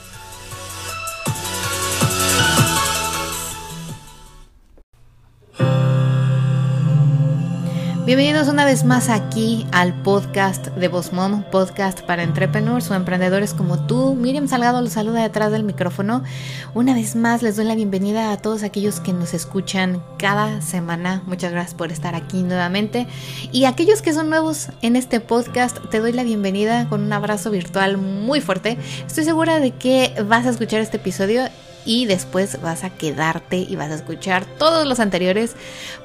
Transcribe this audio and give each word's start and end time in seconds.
Bienvenidos 8.13 8.49
una 8.49 8.65
vez 8.65 8.83
más 8.83 9.07
aquí 9.07 9.65
al 9.71 9.93
podcast 10.03 10.67
de 10.67 10.89
Boss 10.89 11.13
Mom, 11.13 11.43
podcast 11.49 12.01
para 12.01 12.23
entrepreneurs 12.23 12.91
o 12.91 12.93
emprendedores 12.93 13.53
como 13.53 13.87
tú. 13.87 14.15
Miriam 14.15 14.49
Salgado 14.49 14.81
los 14.81 14.91
saluda 14.91 15.21
detrás 15.21 15.49
del 15.53 15.63
micrófono. 15.63 16.21
Una 16.73 16.93
vez 16.93 17.15
más 17.15 17.41
les 17.41 17.55
doy 17.55 17.63
la 17.63 17.73
bienvenida 17.73 18.33
a 18.33 18.37
todos 18.37 18.63
aquellos 18.63 18.99
que 18.99 19.13
nos 19.13 19.33
escuchan 19.33 20.03
cada 20.17 20.59
semana. 20.59 21.23
Muchas 21.25 21.53
gracias 21.53 21.73
por 21.73 21.89
estar 21.89 22.13
aquí 22.13 22.43
nuevamente. 22.43 23.07
Y 23.53 23.63
aquellos 23.63 24.01
que 24.01 24.11
son 24.11 24.29
nuevos 24.29 24.67
en 24.81 24.97
este 24.97 25.21
podcast, 25.21 25.77
te 25.89 26.01
doy 26.01 26.11
la 26.11 26.25
bienvenida 26.25 26.89
con 26.89 27.03
un 27.03 27.13
abrazo 27.13 27.49
virtual 27.49 27.95
muy 27.97 28.41
fuerte. 28.41 28.77
Estoy 29.07 29.23
segura 29.23 29.61
de 29.61 29.71
que 29.71 30.13
vas 30.27 30.45
a 30.45 30.49
escuchar 30.49 30.81
este 30.81 30.97
episodio 30.97 31.43
y 31.85 32.05
después 32.05 32.61
vas 32.61 32.83
a 32.83 32.89
quedarte 32.89 33.57
y 33.57 33.75
vas 33.75 33.91
a 33.91 33.95
escuchar 33.95 34.45
todos 34.45 34.85
los 34.85 34.99
anteriores 34.99 35.55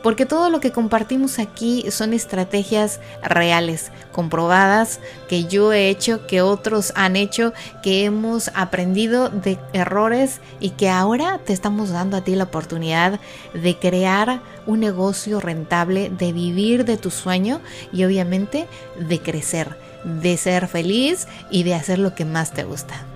porque 0.03 0.27
todo 0.27 0.51
lo 0.51 0.61
que 0.61 0.73
compartimos 0.73 1.39
aquí 1.39 1.85
son 1.91 2.13
estrategias 2.13 3.01
reales, 3.23 3.91
comprobadas, 4.13 5.01
que 5.29 5.45
yo 5.45 5.73
he 5.73 5.89
hecho, 5.89 6.27
que 6.27 6.43
otros 6.43 6.93
han 6.97 7.17
hecho, 7.17 7.53
que 7.83 8.05
hemos 8.05 8.51
aprendido 8.55 9.29
de 9.29 9.59
errores 9.73 10.41
y 10.61 10.71
que 10.71 10.89
ahora 10.89 11.41
te 11.45 11.53
estamos 11.53 11.91
dando 11.91 12.17
a 12.17 12.23
ti 12.23 12.35
la 12.35 12.45
oportunidad 12.45 13.21
de 13.53 13.77
crear 13.77 14.41
un 14.67 14.81
negocio 14.81 15.41
rentable, 15.41 16.11
de 16.11 16.33
vivir 16.33 16.85
de 16.85 16.97
tu 16.97 17.11
sueño 17.11 17.61
y 17.93 18.05
obviamente 18.05 18.67
de 18.99 19.21
crecer, 19.21 19.77
de 20.05 20.37
ser 20.37 20.69
feliz 20.69 21.27
y 21.51 21.63
de 21.63 21.75
hacer 21.75 21.99
lo 21.99 22.15
que 22.15 22.25
más 22.25 22.53
te 22.53 22.65
gusta. 22.65 23.16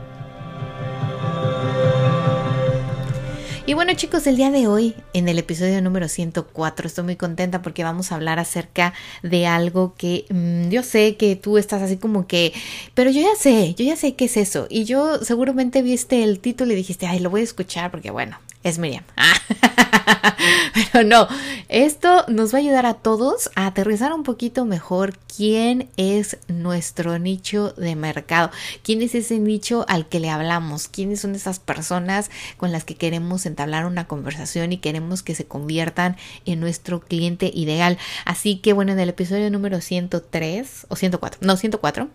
Y 3.71 3.75
bueno 3.75 3.93
chicos, 3.95 4.27
el 4.27 4.37
día 4.37 4.51
de 4.51 4.67
hoy, 4.67 4.97
en 5.13 5.29
el 5.29 5.39
episodio 5.39 5.81
número 5.81 6.09
104, 6.09 6.89
estoy 6.89 7.05
muy 7.05 7.15
contenta 7.15 7.63
porque 7.63 7.85
vamos 7.85 8.11
a 8.11 8.17
hablar 8.17 8.41
acerca 8.41 8.95
de 9.23 9.47
algo 9.47 9.95
que 9.97 10.25
mm, 10.29 10.71
yo 10.71 10.83
sé 10.83 11.17
que 11.17 11.37
tú 11.37 11.57
estás 11.57 11.81
así 11.81 11.97
como 11.97 12.27
que, 12.27 12.53
pero 12.95 13.13
yo 13.13 13.21
ya 13.21 13.37
sé, 13.39 13.77
yo 13.77 13.85
ya 13.85 13.95
sé 13.95 14.17
qué 14.17 14.25
es 14.25 14.37
eso. 14.37 14.67
Y 14.69 14.87
yo 14.87 15.19
seguramente 15.23 15.83
viste 15.83 16.25
el 16.25 16.41
título 16.41 16.73
y 16.73 16.75
dijiste, 16.75 17.07
ay, 17.07 17.21
lo 17.21 17.31
voy 17.31 17.43
a 17.43 17.45
escuchar 17.45 17.93
porque 17.93 18.11
bueno, 18.11 18.41
es 18.65 18.81
Miriam. 18.81 19.05
Pero 20.93 21.05
no, 21.05 21.29
esto 21.69 22.25
nos 22.29 22.53
va 22.53 22.59
a 22.59 22.61
ayudar 22.61 22.87
a 22.87 22.95
todos 22.95 23.51
a 23.55 23.67
aterrizar 23.67 24.13
un 24.13 24.23
poquito 24.23 24.65
mejor 24.65 25.17
quién 25.35 25.89
es 25.97 26.39
nuestro 26.49 27.19
nicho 27.19 27.73
de 27.73 27.97
mercado, 27.97 28.51
quién 28.83 29.03
es 29.03 29.15
ese 29.15 29.39
nicho 29.39 29.85
al 29.89 30.09
que 30.09 30.21
le 30.21 30.31
hablamos, 30.31 30.89
quiénes 30.89 31.21
son 31.21 31.35
esas 31.35 31.59
personas 31.59 32.31
con 32.57 32.73
las 32.73 32.85
que 32.85 32.97
queremos 32.97 33.47
entablar 33.47 33.87
una 33.87 34.07
conversación 34.07 34.73
y 34.73 34.79
queremos 34.79 35.23
que 35.23 35.35
se 35.35 35.47
conviertan 35.47 36.17
en 36.45 36.61
nuestro 36.61 37.01
cliente 37.01 37.51
ideal. 37.55 37.99
Así 38.25 38.57
que 38.57 38.73
bueno, 38.73 38.93
en 38.93 39.01
el 39.01 39.11
episodio 39.11 39.51
número 39.51 39.81
103 39.81 40.87
o 40.89 40.97
104, 40.97 41.41
no 41.43 41.57
104, 41.57 42.09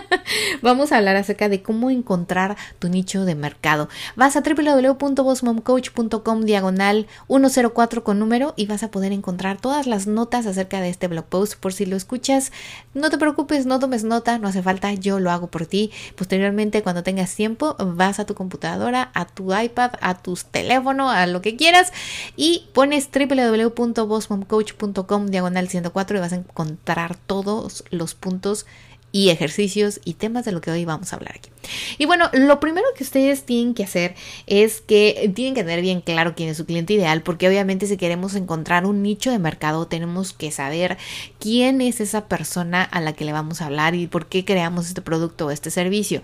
vamos 0.62 0.92
a 0.92 0.98
hablar 0.98 1.16
acerca 1.16 1.48
de 1.48 1.62
cómo 1.62 1.90
encontrar 1.90 2.56
tu 2.78 2.88
nicho 2.88 3.24
de 3.24 3.34
mercado. 3.34 3.88
Vas 4.16 4.36
a 4.36 4.42
www.bossmomcoach.com 4.42 6.42
diagonal 6.42 7.06
104 7.32 8.04
con 8.04 8.18
número 8.18 8.52
y 8.56 8.66
vas 8.66 8.82
a 8.82 8.90
poder 8.90 9.10
encontrar 9.12 9.58
todas 9.58 9.86
las 9.86 10.06
notas 10.06 10.44
acerca 10.44 10.82
de 10.82 10.90
este 10.90 11.08
blog 11.08 11.24
post 11.24 11.54
por 11.54 11.72
si 11.72 11.86
lo 11.86 11.96
escuchas. 11.96 12.52
No 12.92 13.08
te 13.08 13.16
preocupes, 13.16 13.64
no 13.64 13.78
tomes 13.78 14.04
nota, 14.04 14.36
no 14.38 14.48
hace 14.48 14.62
falta, 14.62 14.92
yo 14.92 15.18
lo 15.18 15.30
hago 15.30 15.46
por 15.46 15.64
ti. 15.64 15.90
Posteriormente, 16.14 16.82
cuando 16.82 17.02
tengas 17.02 17.34
tiempo, 17.34 17.74
vas 17.78 18.20
a 18.20 18.26
tu 18.26 18.34
computadora, 18.34 19.10
a 19.14 19.24
tu 19.24 19.56
iPad, 19.56 19.92
a 20.02 20.20
tus 20.20 20.44
teléfonos, 20.44 21.10
a 21.10 21.26
lo 21.26 21.40
que 21.40 21.56
quieras 21.56 21.90
y 22.36 22.68
pones 22.74 23.08
www.bossmomcoach.com 23.10 25.26
diagonal 25.26 25.68
104 25.68 26.16
y 26.16 26.20
vas 26.20 26.32
a 26.32 26.36
encontrar 26.36 27.16
todos 27.16 27.84
los 27.90 28.14
puntos 28.14 28.66
y 29.12 29.28
ejercicios 29.28 30.00
y 30.04 30.14
temas 30.14 30.46
de 30.46 30.52
lo 30.52 30.60
que 30.62 30.70
hoy 30.70 30.84
vamos 30.86 31.12
a 31.12 31.16
hablar 31.16 31.34
aquí. 31.36 31.50
Y 31.98 32.06
bueno, 32.06 32.30
lo 32.32 32.58
primero 32.58 32.86
que 32.96 33.04
ustedes 33.04 33.44
tienen 33.44 33.74
que 33.74 33.84
hacer 33.84 34.14
es 34.46 34.80
que 34.80 35.30
tienen 35.34 35.54
que 35.54 35.62
tener 35.62 35.82
bien 35.82 36.00
claro 36.00 36.34
quién 36.34 36.48
es 36.48 36.56
su 36.56 36.66
cliente 36.66 36.94
ideal, 36.94 37.22
porque 37.22 37.46
obviamente 37.46 37.86
si 37.86 37.96
queremos 37.98 38.34
encontrar 38.34 38.86
un 38.86 39.02
nicho 39.02 39.30
de 39.30 39.38
mercado, 39.38 39.86
tenemos 39.86 40.32
que 40.32 40.50
saber 40.50 40.96
quién 41.38 41.80
es 41.82 42.00
esa 42.00 42.26
persona 42.26 42.82
a 42.82 43.00
la 43.00 43.12
que 43.12 43.24
le 43.24 43.32
vamos 43.32 43.60
a 43.60 43.66
hablar 43.66 43.94
y 43.94 44.06
por 44.06 44.26
qué 44.26 44.44
creamos 44.44 44.88
este 44.88 45.02
producto 45.02 45.46
o 45.46 45.50
este 45.50 45.70
servicio. 45.70 46.22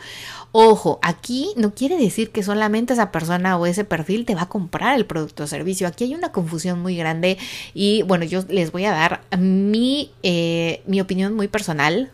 Ojo, 0.53 0.99
aquí 1.03 1.53
no 1.57 1.75
quiere 1.75 1.99
decir 1.99 2.31
que 2.31 2.43
solamente 2.43 2.95
esa 2.95 3.13
persona 3.13 3.59
o 3.59 3.67
ese 3.67 3.85
perfil 3.85 4.25
te 4.25 4.35
va 4.35 4.43
a 4.43 4.49
comprar 4.49 4.97
el 4.97 5.05
producto 5.05 5.45
o 5.45 5.47
servicio. 5.47 5.87
Aquí 5.87 6.05
hay 6.05 6.15
una 6.15 6.33
confusión 6.33 6.81
muy 6.81 6.97
grande 6.97 7.37
y 7.75 8.03
bueno, 8.03 8.25
yo 8.25 8.43
les 8.49 8.73
voy 8.73 8.87
a 8.87 8.93
dar 8.93 9.21
mi, 9.39 10.11
eh, 10.23 10.83
mi 10.87 11.01
opinión 11.03 11.35
muy 11.35 11.49
personal 11.49 12.11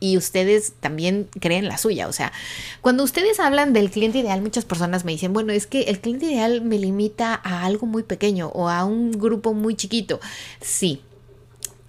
y 0.00 0.16
ustedes 0.16 0.72
también 0.80 1.28
creen 1.40 1.68
la 1.68 1.78
suya. 1.78 2.08
O 2.08 2.12
sea, 2.12 2.32
cuando 2.80 3.04
ustedes 3.04 3.40
hablan 3.40 3.72
del 3.72 3.90
cliente 3.90 4.18
ideal, 4.18 4.40
muchas 4.42 4.64
personas 4.64 5.04
me 5.04 5.12
dicen, 5.12 5.32
bueno, 5.32 5.52
es 5.52 5.66
que 5.66 5.82
el 5.82 6.00
cliente 6.00 6.26
ideal 6.26 6.62
me 6.62 6.78
limita 6.78 7.40
a 7.42 7.64
algo 7.64 7.86
muy 7.86 8.02
pequeño 8.02 8.48
o 8.48 8.68
a 8.68 8.84
un 8.84 9.12
grupo 9.12 9.54
muy 9.54 9.74
chiquito. 9.74 10.20
Sí, 10.60 11.02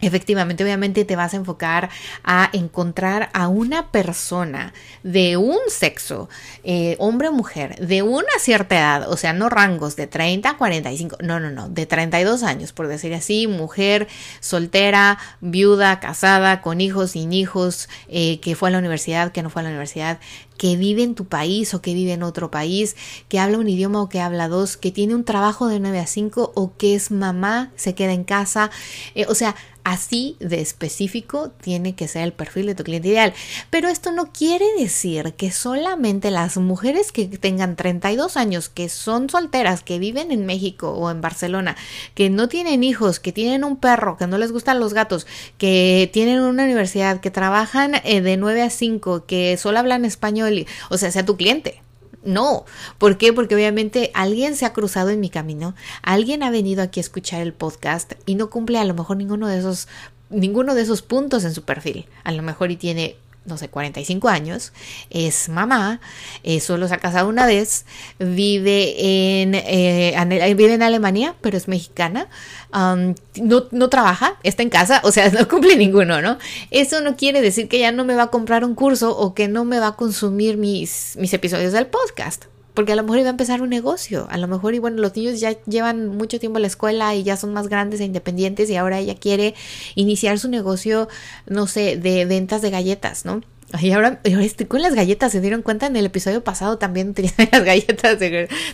Efectivamente, 0.01 0.63
obviamente 0.63 1.03
te 1.03 1.17
vas 1.17 1.33
a 1.33 1.37
enfocar 1.37 1.89
a 2.23 2.49
encontrar 2.53 3.29
a 3.33 3.49
una 3.49 3.91
persona 3.91 4.73
de 5.03 5.35
un 5.35 5.57
sexo, 5.67 6.29
eh, 6.63 6.95
hombre 6.99 7.27
o 7.27 7.33
mujer, 7.33 7.75
de 7.85 8.01
una 8.01 8.31
cierta 8.39 8.77
edad, 8.77 9.11
o 9.11 9.17
sea, 9.17 9.33
no 9.33 9.49
rangos 9.49 9.97
de 9.97 10.07
30 10.07 10.51
a 10.51 10.57
45, 10.57 11.17
no, 11.21 11.41
no, 11.41 11.49
no, 11.51 11.67
de 11.67 11.85
32 11.85 12.43
años, 12.43 12.71
por 12.71 12.87
decir 12.87 13.13
así, 13.13 13.47
mujer 13.47 14.07
soltera, 14.39 15.17
viuda, 15.41 15.99
casada, 15.99 16.61
con 16.61 16.79
hijos, 16.79 17.11
sin 17.11 17.33
hijos, 17.33 17.89
eh, 18.07 18.39
que 18.39 18.55
fue 18.55 18.69
a 18.69 18.71
la 18.71 18.79
universidad, 18.79 19.33
que 19.33 19.43
no 19.43 19.49
fue 19.49 19.61
a 19.61 19.63
la 19.63 19.69
universidad, 19.69 20.19
que 20.59 20.75
vive 20.75 21.03
en 21.03 21.15
tu 21.15 21.25
país 21.25 21.73
o 21.73 21.81
que 21.81 21.93
vive 21.93 22.13
en 22.13 22.21
otro 22.21 22.51
país, 22.51 22.95
que 23.29 23.39
habla 23.39 23.57
un 23.57 23.69
idioma 23.69 24.01
o 24.01 24.09
que 24.09 24.19
habla 24.19 24.49
dos, 24.49 24.75
que 24.77 24.91
tiene 24.91 25.15
un 25.15 25.23
trabajo 25.23 25.67
de 25.67 25.79
9 25.79 25.99
a 25.99 26.05
5 26.05 26.51
o 26.53 26.75
que 26.77 26.95
es 26.95 27.11
mamá, 27.11 27.71
se 27.75 27.95
queda 27.95 28.11
en 28.11 28.25
casa. 28.25 28.69
Eh, 29.15 29.25
o 29.29 29.35
sea, 29.35 29.55
así 29.89 30.37
de 30.39 30.61
específico 30.61 31.49
tiene 31.49 31.95
que 31.95 32.07
ser 32.07 32.23
el 32.23 32.33
perfil 32.33 32.67
de 32.67 32.75
tu 32.75 32.83
cliente 32.83 33.07
ideal. 33.07 33.33
Pero 33.69 33.89
esto 33.89 34.11
no 34.11 34.31
quiere 34.31 34.65
decir 34.77 35.33
que 35.33 35.51
solamente 35.51 36.29
las 36.29 36.57
mujeres 36.57 37.11
que 37.11 37.25
tengan 37.25 37.75
32 37.75 38.37
años, 38.37 38.69
que 38.69 38.87
son 38.87 39.29
solteras, 39.29 39.81
que 39.81 39.97
viven 39.97 40.31
en 40.31 40.45
México 40.45 40.91
o 40.91 41.09
en 41.09 41.21
Barcelona, 41.21 41.75
que 42.13 42.29
no 42.29 42.47
tienen 42.47 42.83
hijos, 42.83 43.19
que 43.19 43.31
tienen 43.31 43.63
un 43.63 43.77
perro, 43.77 44.15
que 44.17 44.27
no 44.27 44.37
les 44.37 44.51
gustan 44.51 44.79
los 44.79 44.93
gatos, 44.93 45.25
que 45.57 46.09
tienen 46.13 46.41
una 46.41 46.65
universidad, 46.65 47.19
que 47.19 47.31
trabajan 47.31 47.95
eh, 48.03 48.21
de 48.21 48.37
9 48.37 48.61
a 48.61 48.69
5, 48.69 49.25
que 49.25 49.57
solo 49.57 49.79
hablan 49.79 50.05
español, 50.05 50.67
o 50.89 50.97
sea, 50.97 51.11
sea 51.11 51.25
tu 51.25 51.35
cliente. 51.35 51.81
No, 52.23 52.65
¿por 52.97 53.17
qué? 53.17 53.31
Porque 53.31 53.55
obviamente 53.55 54.11
alguien 54.13 54.55
se 54.55 54.65
ha 54.65 54.73
cruzado 54.73 55.09
en 55.09 55.19
mi 55.19 55.29
camino, 55.29 55.73
alguien 56.01 56.43
ha 56.43 56.51
venido 56.51 56.81
aquí 56.81 56.99
a 56.99 57.01
escuchar 57.01 57.41
el 57.41 57.53
podcast 57.53 58.13
y 58.25 58.35
no 58.35 58.49
cumple 58.49 58.77
a 58.77 58.83
lo 58.83 58.93
mejor 58.93 59.17
ninguno 59.17 59.47
de 59.47 59.59
esos 59.59 59.87
ninguno 60.29 60.75
de 60.75 60.81
esos 60.81 61.01
puntos 61.01 61.43
en 61.43 61.53
su 61.53 61.63
perfil. 61.63 62.05
A 62.23 62.31
lo 62.31 62.43
mejor 62.43 62.71
y 62.71 62.75
tiene 62.75 63.15
no 63.49 63.57
sé, 63.57 63.69
45 63.69 64.29
años, 64.29 64.71
es 65.09 65.49
mamá, 65.49 65.99
eh, 66.43 66.59
solo 66.59 66.87
se 66.87 66.93
ha 66.93 66.99
casado 66.99 67.27
una 67.27 67.45
vez, 67.45 67.85
vive 68.19 69.41
en, 69.41 69.55
eh, 69.55 70.53
vive 70.55 70.73
en 70.73 70.83
Alemania, 70.83 71.35
pero 71.41 71.57
es 71.57 71.67
mexicana, 71.67 72.29
no, 72.71 73.65
no, 73.71 73.89
trabaja, 73.89 74.37
está 74.43 74.63
en 74.63 74.69
casa, 74.69 75.01
o 75.03 75.11
sea, 75.11 75.29
no 75.31 75.47
cumple 75.47 75.75
ninguno, 75.75 76.21
¿no? 76.21 76.37
Eso 76.71 77.01
no 77.01 77.17
quiere 77.17 77.41
decir 77.41 77.67
que 77.67 77.79
ya 77.79 77.91
no 77.91 78.05
me 78.05 78.15
va 78.15 78.23
a 78.23 78.27
comprar 78.27 78.63
un 78.63 78.75
curso 78.75 79.17
o 79.17 79.33
que 79.33 79.47
no 79.47 79.65
me 79.65 79.79
va 79.79 79.87
a 79.87 79.95
consumir 79.95 80.57
mis, 80.57 81.15
mis 81.17 81.33
episodios 81.33 81.73
del 81.73 81.87
podcast 81.87 82.45
porque 82.79 82.93
a 82.93 82.95
lo 82.95 83.03
mejor 83.03 83.19
iba 83.19 83.27
a 83.27 83.31
empezar 83.31 83.61
un 83.61 83.67
negocio, 83.67 84.25
a 84.29 84.37
lo 84.37 84.47
mejor, 84.47 84.73
y 84.73 84.79
bueno, 84.79 85.01
los 85.01 85.13
niños 85.13 85.41
ya 85.41 85.61
llevan 85.65 86.07
mucho 86.07 86.39
tiempo 86.39 86.59
en 86.59 86.61
la 86.61 86.69
escuela 86.69 87.13
y 87.13 87.23
ya 87.23 87.35
son 87.35 87.51
más 87.51 87.67
grandes 87.67 87.99
e 87.99 88.05
independientes 88.05 88.69
y 88.69 88.77
ahora 88.77 88.99
ella 88.99 89.15
quiere 89.15 89.53
iniciar 89.95 90.39
su 90.39 90.47
negocio, 90.47 91.09
no 91.45 91.67
sé, 91.67 91.97
de 91.97 92.23
ventas 92.23 92.61
de 92.61 92.69
galletas, 92.69 93.25
¿no? 93.25 93.41
Y 93.81 93.91
ahora, 93.91 94.21
estoy 94.23 94.65
con 94.65 94.81
las 94.81 94.95
galletas, 94.95 95.33
se 95.33 95.41
dieron 95.41 95.61
cuenta 95.61 95.87
en 95.87 95.97
el 95.97 96.05
episodio 96.05 96.41
pasado 96.41 96.77
también 96.77 97.13
tenía 97.15 97.33
las 97.51 97.65
galletas, 97.65 98.17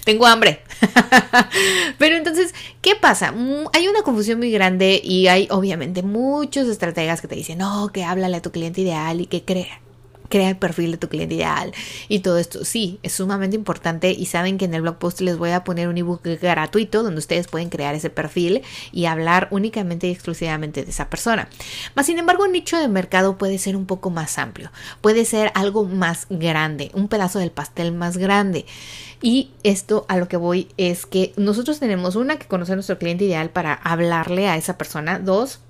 tengo 0.04 0.28
hambre. 0.28 0.60
Pero 1.98 2.16
entonces, 2.16 2.54
¿qué 2.82 2.96
pasa? 2.96 3.34
Hay 3.74 3.88
una 3.88 4.04
confusión 4.04 4.38
muy 4.38 4.52
grande 4.52 5.02
y 5.04 5.30
hay 5.30 5.48
obviamente 5.50 6.04
muchos 6.04 6.68
estrategas 6.68 7.22
que 7.22 7.28
te 7.28 7.34
dicen, 7.34 7.58
no, 7.58 7.90
que 7.92 8.04
háblale 8.04 8.38
a 8.38 8.42
tu 8.44 8.52
cliente 8.52 8.82
ideal 8.82 9.20
y 9.20 9.26
que 9.26 9.44
crea 9.44 9.82
crea 10.30 10.50
el 10.50 10.58
perfil 10.58 10.92
de 10.92 10.98
tu 10.98 11.10
cliente 11.10 11.36
ideal 11.36 11.74
y 12.08 12.20
todo 12.20 12.38
esto. 12.38 12.66
Sí, 12.66 13.00
es 13.04 13.14
sumamente 13.14 13.56
importante 13.56 14.12
y 14.12 14.26
saben 14.26 14.58
que 14.58 14.66
en 14.66 14.74
el 14.74 14.82
blog 14.82 14.98
post 14.98 15.22
les 15.22 15.38
voy 15.38 15.52
a 15.52 15.64
poner 15.64 15.88
un 15.88 15.98
ebook 15.98 16.22
gratuito 16.24 17.04
donde 17.04 17.20
ustedes 17.20 17.48
pueden 17.48 17.70
crear 17.70 17.96
ese 17.96 18.10
perfil 18.10 18.64
y 18.92 19.06
hablar 19.06 19.48
únicamente 19.52 20.08
y 20.08 20.12
exclusivamente 20.12 20.84
de 20.84 20.92
esa 20.92 21.10
persona. 21.10 21.50
Más 21.96 22.06
sin 22.06 22.18
embargo, 22.18 22.44
un 22.44 22.52
nicho 22.52 22.78
de 22.78 22.88
mercado 22.88 23.38
puede 23.38 23.58
ser 23.58 23.76
un 23.76 23.86
poco 23.86 24.10
más 24.10 24.38
amplio, 24.38 24.72
puede 25.02 25.26
ser 25.26 25.52
algo 25.56 25.86
más 25.86 26.28
grande, 26.30 26.92
un 26.94 27.08
pedazo 27.08 27.40
del 27.40 27.52
pastel 27.52 27.92
más 27.92 28.18
grande. 28.18 28.66
Y 29.22 29.52
esto 29.64 30.06
a 30.08 30.18
lo 30.18 30.28
que 30.28 30.38
voy 30.38 30.68
es 30.78 31.06
que 31.06 31.34
nosotros 31.38 31.80
tenemos 31.80 32.16
una 32.16 32.38
que 32.38 32.48
conocer 32.48 32.74
a 32.74 32.76
nuestro 32.76 33.00
cliente 33.00 33.26
ideal 33.26 33.50
para 33.50 33.74
hablarle 33.74 34.48
a 34.48 34.58
esa 34.58 34.78
persona, 34.78 35.20
dos, 35.20 35.62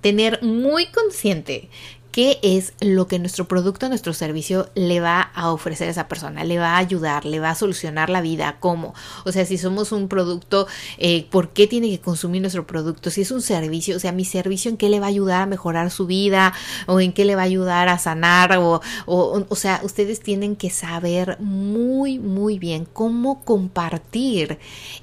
tener 0.00 0.42
muy 0.42 0.86
consciente 0.86 1.68
qué 2.16 2.38
es 2.40 2.72
lo 2.80 3.08
que 3.08 3.18
nuestro 3.18 3.46
producto, 3.46 3.90
nuestro 3.90 4.14
servicio 4.14 4.70
le 4.74 5.00
va 5.00 5.20
a 5.20 5.52
ofrecer 5.52 5.88
a 5.88 5.90
esa 5.90 6.08
persona, 6.08 6.44
le 6.44 6.58
va 6.58 6.76
a 6.76 6.78
ayudar, 6.78 7.26
le 7.26 7.40
va 7.40 7.50
a 7.50 7.54
solucionar 7.54 8.08
la 8.08 8.22
vida, 8.22 8.56
cómo. 8.58 8.94
O 9.26 9.32
sea, 9.32 9.44
si 9.44 9.58
somos 9.58 9.92
un 9.92 10.08
producto, 10.08 10.66
eh, 10.96 11.26
¿por 11.30 11.50
qué 11.50 11.66
tiene 11.66 11.90
que 11.90 12.00
consumir 12.00 12.40
nuestro 12.40 12.66
producto? 12.66 13.10
Si 13.10 13.20
es 13.20 13.30
un 13.32 13.42
servicio, 13.42 13.98
o 13.98 14.00
sea, 14.00 14.12
mi 14.12 14.24
servicio 14.24 14.70
en 14.70 14.78
qué 14.78 14.88
le 14.88 14.98
va 14.98 15.04
a 15.04 15.08
ayudar 15.10 15.42
a 15.42 15.46
mejorar 15.46 15.90
su 15.90 16.06
vida 16.06 16.54
o 16.86 17.00
en 17.00 17.12
qué 17.12 17.26
le 17.26 17.36
va 17.36 17.42
a 17.42 17.44
ayudar 17.44 17.90
a 17.90 17.98
sanar 17.98 18.56
o, 18.56 18.80
o, 19.04 19.44
o 19.46 19.54
sea, 19.54 19.82
ustedes 19.84 20.20
tienen 20.20 20.56
que 20.56 20.70
saber 20.70 21.36
muy, 21.38 22.18
muy 22.18 22.58
bien 22.58 22.88
cómo 22.90 23.44
compartir 23.44 24.58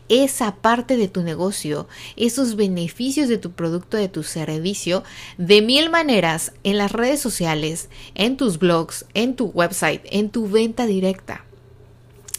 esa 0.10 0.56
parte 0.56 0.98
de 0.98 1.10
tu 1.10 1.22
negocio, 1.22 1.88
esos 2.16 2.56
beneficios 2.56 3.30
de 3.30 3.38
tu 3.38 3.52
producto, 3.52 3.98
de 3.98 4.10
tu 4.10 4.24
servicio, 4.24 5.04
de 5.38 5.62
mil 5.62 5.92
maneras 5.92 6.54
en 6.64 6.80
las 6.80 6.92
redes 6.92 7.03
redes 7.04 7.20
sociales, 7.20 7.90
en 8.16 8.38
tus 8.38 8.60
blogs, 8.60 9.06
en 9.14 9.36
tu 9.36 9.48
website, 9.48 10.02
en 10.06 10.30
tu 10.30 10.48
venta 10.48 10.86
directa. 10.86 11.44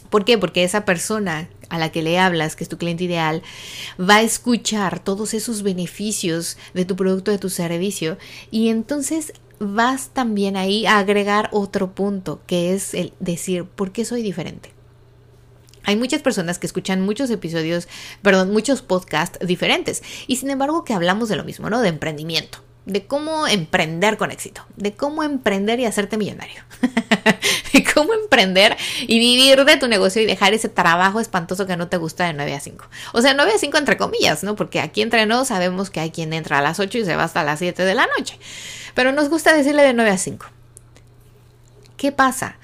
¿Por 0.09 0.25
qué? 0.25 0.39
Porque 0.39 0.65
esa 0.65 0.87
persona 0.87 1.51
a 1.69 1.79
la 1.79 1.93
que 1.93 2.03
le 2.03 2.19
hablas, 2.19 2.57
que 2.57 2.65
es 2.65 2.71
tu 2.71 2.79
cliente 2.79 3.05
ideal, 3.05 3.43
va 4.01 4.17
a 4.17 4.23
escuchar 4.23 5.01
todos 5.01 5.35
esos 5.35 5.63
beneficios 5.63 6.57
de 6.73 6.87
tu 6.87 6.97
producto, 6.97 7.31
de 7.31 7.39
tu 7.39 7.51
servicio, 7.51 8.17
y 8.51 8.71
entonces 8.71 9.35
vas 9.59 10.09
también 10.15 10.57
ahí 10.57 10.87
a 10.87 10.99
agregar 10.99 11.51
otro 11.53 11.95
punto, 11.95 12.41
que 12.47 12.73
es 12.73 12.95
el 12.95 13.13
decir, 13.21 13.65
¿por 13.65 13.93
qué 13.93 14.07
soy 14.07 14.23
diferente? 14.23 14.73
Hay 15.83 15.97
muchas 15.97 16.23
personas 16.23 16.59
que 16.59 16.67
escuchan 16.67 17.03
muchos 17.03 17.29
episodios, 17.29 17.87
perdón, 18.23 18.51
muchos 18.51 18.81
podcasts 18.81 19.47
diferentes, 19.47 20.03
y 20.27 20.37
sin 20.37 20.49
embargo 20.49 20.85
que 20.85 20.95
hablamos 20.95 21.29
de 21.29 21.37
lo 21.37 21.45
mismo, 21.45 21.69
¿no? 21.69 21.83
De 21.83 21.89
emprendimiento 21.89 22.64
de 22.87 23.07
cómo 23.07 23.47
emprender 23.47 24.17
con 24.19 24.31
éxito, 24.31 24.67
de 24.77 24.95
cómo 24.95 25.23
emprender 25.23 25.81
y 25.81 25.87
hacerte 25.87 26.19
millonario, 26.19 26.63
de 27.73 27.85
cómo 27.85 28.13
emprender 28.13 28.77
y 29.01 29.19
vivir 29.19 29.65
de 29.65 29.77
tu 29.79 29.89
negocio 29.89 30.21
y 30.21 30.27
dejar 30.27 30.53
ese 30.53 30.69
trabajo 30.69 31.21
espantoso 31.21 31.67
que 31.67 31.77
no 31.77 31.89
te 31.89 31.97
gusta 31.97 32.27
de 32.27 32.35
9 32.35 32.55
a 32.55 32.61
5. 32.61 32.85
O 33.15 33.23
sea, 33.23 33.33
9 33.35 33.53
a 33.55 33.59
5 33.59 33.79
entre 33.79 33.97
comillas, 33.97 34.45
¿no? 34.45 34.55
Porque 34.55 34.81
aquí 34.81 35.01
entre 35.01 35.25
nosotros 35.25 35.49
sabemos 35.49 35.91
que 35.91 36.01
hay 36.01 36.11
quien 36.11 36.33
entra 36.35 36.59
a 36.59 36.63
las 36.63 36.79
8 36.79 36.99
y 36.99 37.05
se 37.05 37.17
va 37.17 37.25
hasta 37.25 37.43
las 37.43 37.59
7 37.59 37.85
de 37.85 37.95
la 37.95 38.07
noche. 38.19 38.39
Pero 38.95 39.13
nos 39.13 39.31
gusta 39.31 39.55
decirle 39.55 39.83
de 39.83 39.95
9 39.95 40.11
a 40.11 40.19
5. 40.19 40.47
¿Qué 41.97 42.13
pasa? 42.13 42.59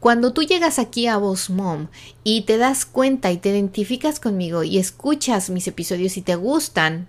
Cuando 0.00 0.32
tú 0.32 0.42
llegas 0.42 0.78
aquí 0.78 1.06
a 1.06 1.16
Voz 1.16 1.50
Mom 1.50 1.88
y 2.22 2.42
te 2.42 2.58
das 2.58 2.86
cuenta 2.86 3.30
y 3.32 3.38
te 3.38 3.50
identificas 3.50 4.20
conmigo 4.20 4.62
y 4.62 4.78
escuchas 4.78 5.50
mis 5.50 5.66
episodios 5.66 6.16
y 6.16 6.22
te 6.22 6.36
gustan, 6.36 7.08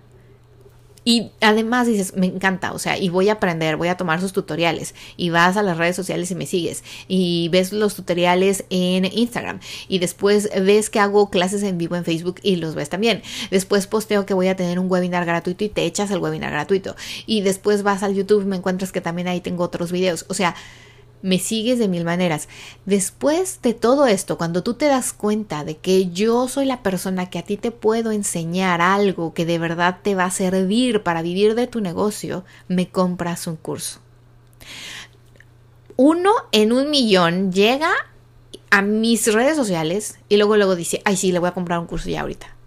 y 1.08 1.30
además 1.40 1.86
dices, 1.86 2.14
me 2.16 2.26
encanta, 2.26 2.72
o 2.72 2.78
sea, 2.78 2.98
y 2.98 3.08
voy 3.08 3.30
a 3.30 3.32
aprender, 3.32 3.76
voy 3.76 3.88
a 3.88 3.96
tomar 3.96 4.20
sus 4.20 4.34
tutoriales. 4.34 4.94
Y 5.16 5.30
vas 5.30 5.56
a 5.56 5.62
las 5.62 5.78
redes 5.78 5.96
sociales 5.96 6.30
y 6.30 6.34
me 6.34 6.44
sigues. 6.44 6.84
Y 7.08 7.48
ves 7.50 7.72
los 7.72 7.94
tutoriales 7.94 8.66
en 8.68 9.06
Instagram. 9.06 9.58
Y 9.88 10.00
después 10.00 10.50
ves 10.54 10.90
que 10.90 11.00
hago 11.00 11.30
clases 11.30 11.62
en 11.62 11.78
vivo 11.78 11.96
en 11.96 12.04
Facebook 12.04 12.40
y 12.42 12.56
los 12.56 12.74
ves 12.74 12.90
también. 12.90 13.22
Después 13.50 13.86
posteo 13.86 14.26
que 14.26 14.34
voy 14.34 14.48
a 14.48 14.56
tener 14.56 14.78
un 14.78 14.90
webinar 14.90 15.24
gratuito 15.24 15.64
y 15.64 15.70
te 15.70 15.86
echas 15.86 16.10
el 16.10 16.18
webinar 16.18 16.52
gratuito. 16.52 16.94
Y 17.24 17.40
después 17.40 17.82
vas 17.82 18.02
al 18.02 18.14
YouTube 18.14 18.42
y 18.42 18.44
me 18.44 18.56
encuentras 18.56 18.92
que 18.92 19.00
también 19.00 19.28
ahí 19.28 19.40
tengo 19.40 19.64
otros 19.64 19.90
videos. 19.90 20.26
O 20.28 20.34
sea, 20.34 20.56
me 21.22 21.38
sigues 21.38 21.78
de 21.78 21.88
mil 21.88 22.04
maneras. 22.04 22.48
Después 22.86 23.60
de 23.62 23.74
todo 23.74 24.06
esto, 24.06 24.38
cuando 24.38 24.62
tú 24.62 24.74
te 24.74 24.86
das 24.86 25.12
cuenta 25.12 25.64
de 25.64 25.76
que 25.76 26.10
yo 26.10 26.48
soy 26.48 26.66
la 26.66 26.82
persona 26.82 27.30
que 27.30 27.38
a 27.38 27.44
ti 27.44 27.56
te 27.56 27.70
puedo 27.70 28.12
enseñar 28.12 28.80
algo 28.80 29.34
que 29.34 29.46
de 29.46 29.58
verdad 29.58 29.98
te 30.02 30.14
va 30.14 30.24
a 30.24 30.30
servir 30.30 31.02
para 31.02 31.22
vivir 31.22 31.54
de 31.54 31.66
tu 31.66 31.80
negocio, 31.80 32.44
me 32.68 32.88
compras 32.88 33.46
un 33.46 33.56
curso. 33.56 34.00
Uno 35.96 36.30
en 36.52 36.72
un 36.72 36.90
millón 36.90 37.52
llega 37.52 37.90
a 38.70 38.82
mis 38.82 39.32
redes 39.32 39.56
sociales 39.56 40.18
y 40.28 40.36
luego 40.36 40.56
luego 40.56 40.76
dice, 40.76 41.00
ay 41.04 41.16
sí, 41.16 41.32
le 41.32 41.38
voy 41.38 41.48
a 41.48 41.54
comprar 41.54 41.78
un 41.78 41.86
curso 41.86 42.08
ya 42.08 42.20
ahorita 42.20 42.57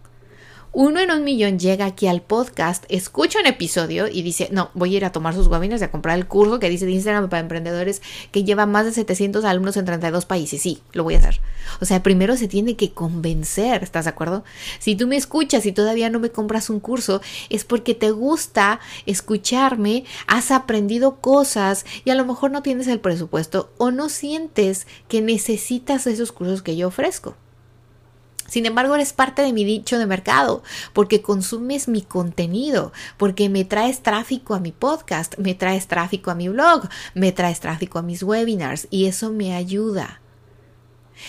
uno 0.73 1.01
en 1.01 1.11
un 1.11 1.25
millón 1.25 1.59
llega 1.59 1.85
aquí 1.85 2.07
al 2.07 2.21
podcast, 2.21 2.85
escucha 2.87 3.41
un 3.41 3.45
episodio 3.45 4.07
y 4.07 4.21
dice, 4.21 4.47
no, 4.53 4.71
voy 4.73 4.93
a 4.93 4.97
ir 4.97 5.05
a 5.05 5.11
tomar 5.11 5.33
sus 5.33 5.47
webinars 5.47 5.81
y 5.81 5.83
a 5.85 5.91
comprar 5.91 6.17
el 6.17 6.27
curso 6.27 6.59
que 6.59 6.69
dice 6.69 6.85
de 6.85 6.93
Instagram 6.93 7.27
para 7.27 7.41
emprendedores 7.41 8.01
que 8.31 8.45
lleva 8.45 8.65
más 8.65 8.85
de 8.85 8.93
700 8.93 9.43
alumnos 9.43 9.75
en 9.75 9.83
32 9.83 10.25
países. 10.25 10.61
Sí, 10.61 10.81
lo 10.93 11.03
voy 11.03 11.15
a 11.15 11.17
hacer. 11.17 11.41
O 11.81 11.85
sea, 11.85 12.01
primero 12.01 12.37
se 12.37 12.47
tiene 12.47 12.77
que 12.77 12.93
convencer, 12.93 13.83
¿estás 13.83 14.05
de 14.05 14.11
acuerdo? 14.11 14.45
Si 14.79 14.95
tú 14.95 15.07
me 15.07 15.17
escuchas 15.17 15.65
y 15.65 15.73
todavía 15.73 16.09
no 16.09 16.21
me 16.21 16.29
compras 16.29 16.69
un 16.69 16.79
curso, 16.79 17.21
es 17.49 17.65
porque 17.65 17.93
te 17.93 18.11
gusta 18.11 18.79
escucharme, 19.05 20.05
has 20.27 20.51
aprendido 20.51 21.17
cosas 21.17 21.85
y 22.05 22.11
a 22.11 22.15
lo 22.15 22.25
mejor 22.25 22.51
no 22.51 22.63
tienes 22.63 22.87
el 22.87 23.01
presupuesto 23.01 23.73
o 23.77 23.91
no 23.91 24.07
sientes 24.07 24.87
que 25.09 25.21
necesitas 25.21 26.07
esos 26.07 26.31
cursos 26.31 26.61
que 26.61 26.77
yo 26.77 26.87
ofrezco. 26.87 27.35
Sin 28.51 28.65
embargo, 28.65 28.95
eres 28.95 29.13
parte 29.13 29.43
de 29.43 29.53
mi 29.53 29.63
dicho 29.63 29.97
de 29.97 30.05
mercado 30.05 30.61
porque 30.91 31.21
consumes 31.21 31.87
mi 31.87 32.01
contenido, 32.01 32.91
porque 33.15 33.47
me 33.47 33.63
traes 33.63 34.03
tráfico 34.03 34.55
a 34.55 34.59
mi 34.59 34.73
podcast, 34.73 35.37
me 35.37 35.55
traes 35.55 35.87
tráfico 35.87 36.31
a 36.31 36.35
mi 36.35 36.49
blog, 36.49 36.89
me 37.13 37.31
traes 37.31 37.61
tráfico 37.61 37.97
a 37.97 38.01
mis 38.01 38.23
webinars 38.23 38.89
y 38.91 39.05
eso 39.05 39.31
me 39.31 39.55
ayuda. 39.55 40.19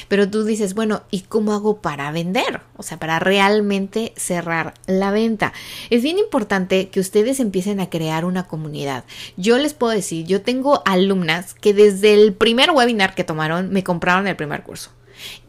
Pero 0.09 0.29
tú 0.29 0.43
dices, 0.43 0.75
bueno, 0.75 1.05
¿y 1.12 1.21
cómo 1.21 1.52
hago 1.52 1.81
para 1.81 2.11
vender? 2.11 2.62
O 2.76 2.83
sea, 2.83 2.99
para 2.99 3.21
realmente 3.21 4.14
cerrar 4.17 4.75
la 4.87 5.12
venta. 5.12 5.52
Es 5.91 6.02
bien 6.02 6.19
importante 6.19 6.88
que 6.88 6.99
ustedes 6.99 7.38
empiecen 7.38 7.79
a 7.79 7.88
crear 7.88 8.25
una 8.25 8.49
comunidad. 8.49 9.05
Yo 9.37 9.59
les 9.59 9.75
puedo 9.75 9.93
decir, 9.93 10.26
yo 10.26 10.43
tengo 10.43 10.83
alumnas 10.87 11.55
que 11.55 11.73
desde 11.73 12.14
el 12.14 12.35
primer 12.35 12.73
webinar 12.73 13.14
que 13.14 13.23
tomaron 13.23 13.71
me 13.71 13.85
compraron 13.85 14.26
el 14.26 14.35
primer 14.35 14.64
curso. 14.64 14.91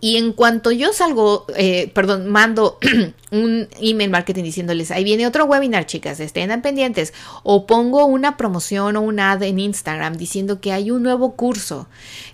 Y 0.02 0.18
en 0.18 0.34
cuanto 0.34 0.72
yo 0.72 0.94
salgo, 0.94 1.46
eh, 1.56 1.90
perdón, 1.94 2.28
mando 2.28 2.78
un 3.32 3.68
email 3.80 4.10
marketing 4.10 4.44
diciéndoles, 4.44 4.92
ahí 4.92 5.04
viene 5.04 5.28
otro 5.28 5.46
webinar, 5.46 5.86
chicas, 5.86 6.20
estén 6.20 6.62
pendientes. 6.62 7.14
O 7.44 7.66
pongo 7.66 8.06
una 8.06 8.38
promoción 8.38 8.96
o 8.96 9.02
un 9.02 9.20
ad 9.20 9.44
en 9.44 9.60
Instagram 9.60 10.18
diciendo 10.18 10.60
que 10.60 10.72
hay 10.72 10.92
un 10.92 11.04
nuevo 11.04 11.36
curso, 11.36 11.88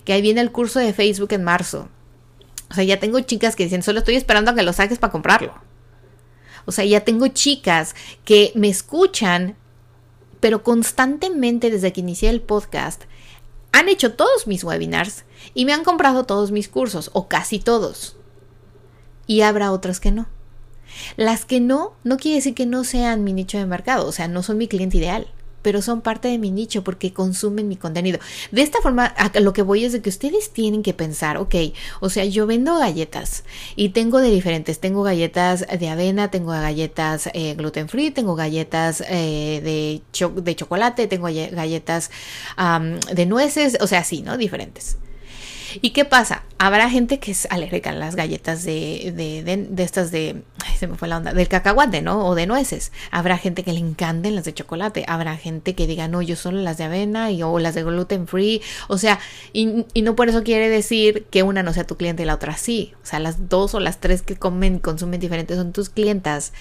que 0.03 0.13
ahí 0.13 0.21
viene 0.21 0.41
el 0.41 0.51
curso 0.51 0.79
de 0.79 0.93
Facebook 0.93 1.33
en 1.33 1.43
marzo. 1.43 1.89
O 2.69 2.73
sea, 2.73 2.83
ya 2.83 2.99
tengo 2.99 3.19
chicas 3.21 3.55
que 3.55 3.63
dicen, 3.63 3.83
solo 3.83 3.99
estoy 3.99 4.15
esperando 4.15 4.51
a 4.51 4.55
que 4.55 4.63
lo 4.63 4.73
saques 4.73 4.99
para 4.99 5.11
comprarlo. 5.11 5.53
O 6.65 6.71
sea, 6.71 6.85
ya 6.85 7.01
tengo 7.01 7.27
chicas 7.29 7.95
que 8.25 8.51
me 8.53 8.69
escuchan, 8.69 9.55
pero 10.39 10.63
constantemente 10.63 11.71
desde 11.71 11.91
que 11.91 12.01
inicié 12.01 12.29
el 12.29 12.41
podcast, 12.41 13.03
han 13.71 13.89
hecho 13.89 14.13
todos 14.13 14.47
mis 14.47 14.63
webinars 14.63 15.25
y 15.53 15.65
me 15.65 15.73
han 15.73 15.83
comprado 15.83 16.25
todos 16.25 16.51
mis 16.51 16.69
cursos, 16.69 17.09
o 17.13 17.27
casi 17.27 17.59
todos. 17.59 18.15
Y 19.27 19.41
habrá 19.41 19.71
otras 19.71 19.99
que 19.99 20.11
no. 20.11 20.27
Las 21.17 21.45
que 21.45 21.59
no, 21.59 21.93
no 22.03 22.17
quiere 22.17 22.37
decir 22.37 22.55
que 22.55 22.65
no 22.65 22.83
sean 22.83 23.23
mi 23.23 23.33
nicho 23.33 23.57
de 23.57 23.65
mercado, 23.65 24.07
o 24.07 24.11
sea, 24.11 24.27
no 24.27 24.43
son 24.43 24.57
mi 24.57 24.67
cliente 24.67 24.97
ideal 24.97 25.27
pero 25.61 25.81
son 25.81 26.01
parte 26.01 26.27
de 26.27 26.37
mi 26.37 26.51
nicho 26.51 26.83
porque 26.83 27.13
consumen 27.13 27.67
mi 27.67 27.75
contenido. 27.75 28.19
De 28.51 28.61
esta 28.61 28.81
forma, 28.81 29.13
lo 29.41 29.53
que 29.53 29.61
voy 29.61 29.85
es 29.85 29.93
de 29.93 30.01
que 30.01 30.09
ustedes 30.09 30.51
tienen 30.51 30.83
que 30.83 30.93
pensar, 30.93 31.37
ok, 31.37 31.55
o 31.99 32.09
sea, 32.09 32.25
yo 32.25 32.47
vendo 32.47 32.77
galletas 32.77 33.43
y 33.75 33.89
tengo 33.89 34.19
de 34.19 34.29
diferentes, 34.29 34.79
tengo 34.79 35.03
galletas 35.03 35.65
de 35.67 35.89
avena, 35.89 36.31
tengo 36.31 36.51
galletas 36.51 37.29
eh, 37.33 37.55
gluten 37.55 37.89
free, 37.89 38.11
tengo 38.11 38.35
galletas 38.35 39.01
eh, 39.09 39.61
de, 39.63 40.41
de, 40.41 40.55
chocolate, 40.55 41.07
tengo 41.07 41.25
galletas 41.25 42.11
de 43.13 43.25
nueces, 43.25 43.77
o 43.81 43.87
sea, 43.87 44.03
sí, 44.03 44.21
¿no? 44.21 44.37
Diferentes. 44.37 44.97
¿Y 45.81 45.91
qué 45.91 46.05
pasa? 46.05 46.43
habrá 46.59 46.89
gente 46.89 47.19
que 47.19 47.31
es 47.31 47.47
alérgica 47.49 47.93
las 47.93 48.17
galletas 48.17 48.65
de, 48.65 49.13
de, 49.15 49.43
de, 49.69 49.83
estas 49.83 50.11
de, 50.11 50.43
ay, 50.65 50.75
se 50.77 50.87
me 50.87 50.95
fue 50.95 51.07
la 51.07 51.17
onda, 51.17 51.33
del 51.33 51.47
cacahuate, 51.47 52.01
¿no? 52.01 52.25
O 52.27 52.35
de 52.35 52.47
nueces. 52.47 52.91
Habrá 53.11 53.37
gente 53.37 53.63
que 53.63 53.71
le 53.71 53.79
encanten 53.79 54.35
las 54.35 54.43
de 54.43 54.53
chocolate. 54.53 55.05
Habrá 55.07 55.37
gente 55.37 55.73
que 55.73 55.87
diga, 55.87 56.09
no, 56.09 56.21
yo 56.21 56.35
solo 56.35 56.59
las 56.59 56.77
de 56.77 56.83
avena 56.83 57.31
y, 57.31 57.43
o 57.43 57.57
las 57.59 57.75
de 57.75 57.83
gluten 57.83 58.27
free. 58.27 58.61
O 58.89 58.97
sea, 58.97 59.19
y, 59.53 59.85
y 59.93 60.01
no 60.01 60.17
por 60.17 60.27
eso 60.27 60.43
quiere 60.43 60.67
decir 60.67 61.25
que 61.31 61.43
una 61.43 61.63
no 61.63 61.71
sea 61.71 61.87
tu 61.87 61.95
cliente 61.95 62.23
y 62.23 62.25
la 62.25 62.35
otra 62.35 62.57
sí. 62.57 62.93
O 63.01 63.05
sea, 63.05 63.19
las 63.19 63.47
dos 63.47 63.73
o 63.73 63.79
las 63.79 64.01
tres 64.01 64.21
que 64.21 64.35
comen 64.35 64.79
consumen 64.79 65.21
diferentes 65.21 65.55
son 65.55 65.71
tus 65.71 65.89
clientas. 65.89 66.51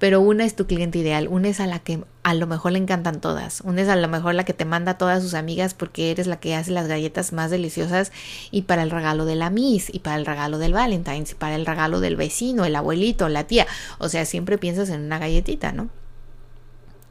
Pero 0.00 0.20
una 0.20 0.44
es 0.44 0.56
tu 0.56 0.66
cliente 0.66 0.98
ideal. 0.98 1.28
Una 1.28 1.48
es 1.48 1.60
a 1.60 1.68
la 1.68 1.78
que 1.78 2.00
a 2.24 2.32
lo 2.32 2.46
mejor 2.46 2.72
le 2.72 2.78
encantan 2.78 3.20
todas. 3.20 3.60
Una 3.60 3.82
es 3.82 3.88
a 3.88 3.96
lo 3.96 4.08
mejor 4.08 4.34
la 4.34 4.44
que 4.44 4.54
te 4.54 4.64
manda 4.64 4.92
a 4.92 4.98
todas 4.98 5.22
sus 5.22 5.34
amigas 5.34 5.74
porque 5.74 6.10
eres 6.10 6.26
la 6.26 6.40
que 6.40 6.54
hace 6.54 6.70
las 6.70 6.88
galletas 6.88 7.34
más 7.34 7.50
deliciosas 7.50 8.12
y 8.50 8.62
para 8.62 8.82
el 8.82 8.90
regalo 8.90 9.26
de 9.26 9.34
la 9.34 9.50
Miss 9.50 9.90
y 9.92 9.98
para 9.98 10.16
el 10.16 10.24
regalo 10.24 10.58
del 10.58 10.72
Valentine's 10.72 11.32
y 11.32 11.34
para 11.34 11.54
el 11.54 11.66
regalo 11.66 12.00
del 12.00 12.16
vecino, 12.16 12.64
el 12.64 12.76
abuelito, 12.76 13.28
la 13.28 13.44
tía. 13.44 13.66
O 13.98 14.08
sea, 14.08 14.24
siempre 14.24 14.56
piensas 14.56 14.88
en 14.88 15.02
una 15.02 15.18
galletita, 15.18 15.72
¿no? 15.72 15.90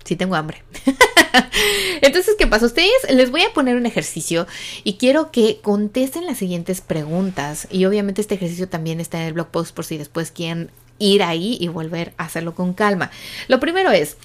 Sí 0.04 0.16
tengo 0.16 0.36
hambre. 0.36 0.64
Entonces, 2.02 2.36
¿qué 2.38 2.48
pasa? 2.48 2.66
Ustedes 2.66 2.92
les 3.10 3.30
voy 3.30 3.44
a 3.44 3.54
poner 3.54 3.78
un 3.78 3.86
ejercicio 3.86 4.48
y 4.84 4.96
quiero 4.96 5.32
que 5.32 5.60
contesten 5.62 6.26
las 6.26 6.40
siguientes 6.40 6.82
preguntas. 6.82 7.68
Y 7.70 7.86
obviamente 7.86 8.20
este 8.20 8.34
ejercicio 8.34 8.68
también 8.68 9.00
está 9.00 9.22
en 9.22 9.28
el 9.28 9.34
blog 9.34 9.50
post 9.50 9.76
por 9.76 9.86
si 9.86 9.98
después 10.00 10.32
quieren 10.32 10.72
ir 11.00 11.24
ahí 11.24 11.58
y 11.60 11.68
volver 11.68 12.14
a 12.18 12.26
hacerlo 12.26 12.56
con 12.56 12.74
calma. 12.74 13.12
Lo 13.48 13.60
primero 13.60 13.92
es, 13.92 14.18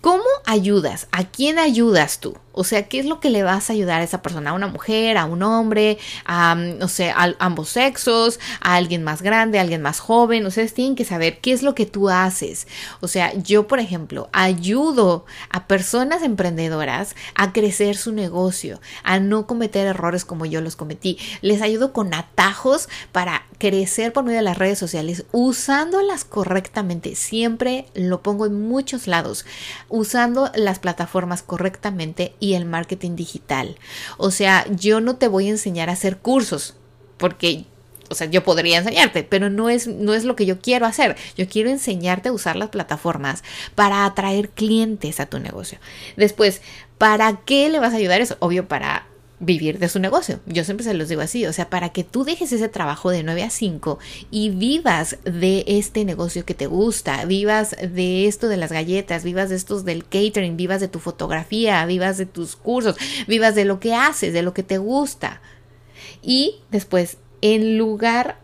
¿Cómo 0.00 0.24
ayudas? 0.46 1.06
¿A 1.12 1.24
quién 1.24 1.58
ayudas 1.58 2.18
tú? 2.18 2.36
O 2.52 2.64
sea, 2.64 2.88
¿qué 2.88 2.98
es 2.98 3.06
lo 3.06 3.20
que 3.20 3.30
le 3.30 3.42
vas 3.42 3.70
a 3.70 3.72
ayudar 3.72 4.00
a 4.00 4.04
esa 4.04 4.20
persona? 4.20 4.50
¿A 4.50 4.54
una 4.54 4.66
mujer? 4.66 5.16
¿A 5.16 5.24
un 5.24 5.42
hombre? 5.42 5.98
¿A, 6.26 6.54
no 6.54 6.88
sé, 6.88 7.10
a 7.10 7.34
ambos 7.38 7.70
sexos? 7.70 8.38
¿A 8.60 8.74
alguien 8.74 9.04
más 9.04 9.22
grande? 9.22 9.58
¿A 9.58 9.62
alguien 9.62 9.80
más 9.80 10.00
joven? 10.00 10.44
Ustedes 10.44 10.74
tienen 10.74 10.96
que 10.96 11.04
saber 11.04 11.38
qué 11.38 11.52
es 11.52 11.62
lo 11.62 11.74
que 11.74 11.86
tú 11.86 12.10
haces. 12.10 12.66
O 13.00 13.08
sea, 13.08 13.32
yo, 13.34 13.66
por 13.66 13.78
ejemplo, 13.78 14.28
ayudo 14.32 15.24
a 15.50 15.66
personas 15.66 16.22
emprendedoras 16.22 17.14
a 17.34 17.52
crecer 17.52 17.96
su 17.96 18.12
negocio, 18.12 18.80
a 19.04 19.18
no 19.18 19.46
cometer 19.46 19.86
errores 19.86 20.24
como 20.24 20.44
yo 20.44 20.60
los 20.60 20.76
cometí. 20.76 21.18
Les 21.40 21.62
ayudo 21.62 21.92
con 21.92 22.12
atajos 22.12 22.88
para 23.12 23.46
crecer 23.58 24.12
por 24.12 24.24
medio 24.24 24.38
de 24.38 24.44
las 24.44 24.58
redes 24.58 24.78
sociales, 24.78 25.24
usándolas 25.32 26.24
correctamente. 26.24 27.14
Siempre 27.14 27.86
lo 27.94 28.22
pongo 28.22 28.46
en 28.46 28.60
muchos 28.68 29.06
lados 29.06 29.46
usando 29.88 30.50
las 30.54 30.78
plataformas 30.78 31.42
correctamente 31.42 32.34
y 32.40 32.54
el 32.54 32.64
marketing 32.64 33.16
digital. 33.16 33.76
O 34.16 34.30
sea, 34.30 34.66
yo 34.70 35.00
no 35.00 35.16
te 35.16 35.28
voy 35.28 35.48
a 35.48 35.50
enseñar 35.50 35.88
a 35.88 35.92
hacer 35.92 36.18
cursos 36.18 36.74
porque 37.16 37.66
o 38.12 38.14
sea, 38.14 38.26
yo 38.26 38.44
podría 38.44 38.76
enseñarte, 38.76 39.24
pero 39.24 39.48
no 39.48 39.70
es, 39.70 39.86
no 39.86 40.12
es 40.12 40.24
lo 40.24 40.36
que 40.36 40.44
yo 40.44 40.60
quiero 40.60 40.84
hacer. 40.84 41.16
Yo 41.34 41.48
quiero 41.48 41.70
enseñarte 41.70 42.28
a 42.28 42.32
usar 42.32 42.56
las 42.56 42.68
plataformas 42.68 43.42
para 43.74 44.04
atraer 44.04 44.50
clientes 44.50 45.18
a 45.18 45.24
tu 45.24 45.38
negocio. 45.38 45.78
Después, 46.18 46.60
¿para 46.98 47.40
qué 47.46 47.70
le 47.70 47.78
vas 47.78 47.94
a 47.94 47.96
ayudar 47.96 48.20
eso? 48.20 48.36
Obvio, 48.40 48.68
para 48.68 49.06
vivir 49.42 49.80
de 49.80 49.88
su 49.88 49.98
negocio. 49.98 50.38
Yo 50.46 50.64
siempre 50.64 50.84
se 50.84 50.94
los 50.94 51.08
digo 51.08 51.20
así, 51.20 51.44
o 51.46 51.52
sea, 51.52 51.68
para 51.68 51.90
que 51.90 52.04
tú 52.04 52.24
dejes 52.24 52.52
ese 52.52 52.68
trabajo 52.68 53.10
de 53.10 53.24
9 53.24 53.42
a 53.42 53.50
5 53.50 53.98
y 54.30 54.50
vivas 54.50 55.18
de 55.24 55.64
este 55.66 56.04
negocio 56.04 56.46
que 56.46 56.54
te 56.54 56.66
gusta, 56.66 57.24
vivas 57.24 57.76
de 57.76 58.28
esto 58.28 58.48
de 58.48 58.56
las 58.56 58.70
galletas, 58.70 59.24
vivas 59.24 59.50
de 59.50 59.56
estos 59.56 59.84
del 59.84 60.04
catering, 60.04 60.56
vivas 60.56 60.80
de 60.80 60.88
tu 60.88 61.00
fotografía, 61.00 61.84
vivas 61.86 62.18
de 62.18 62.26
tus 62.26 62.54
cursos, 62.54 62.96
vivas 63.26 63.56
de 63.56 63.64
lo 63.64 63.80
que 63.80 63.94
haces, 63.94 64.32
de 64.32 64.42
lo 64.42 64.54
que 64.54 64.62
te 64.62 64.78
gusta. 64.78 65.42
Y 66.22 66.60
después, 66.70 67.16
en 67.40 67.76
lugar 67.76 68.38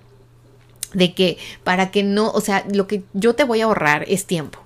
de 0.95 1.14
que 1.14 1.38
para 1.62 1.93
que 1.93 2.02
no, 2.02 2.31
o 2.33 2.40
sea, 2.40 2.64
lo 2.73 2.88
que 2.88 3.05
yo 3.12 3.35
te 3.35 3.45
voy 3.45 3.61
a 3.61 3.67
ahorrar 3.67 4.05
es 4.09 4.26
tiempo 4.26 4.59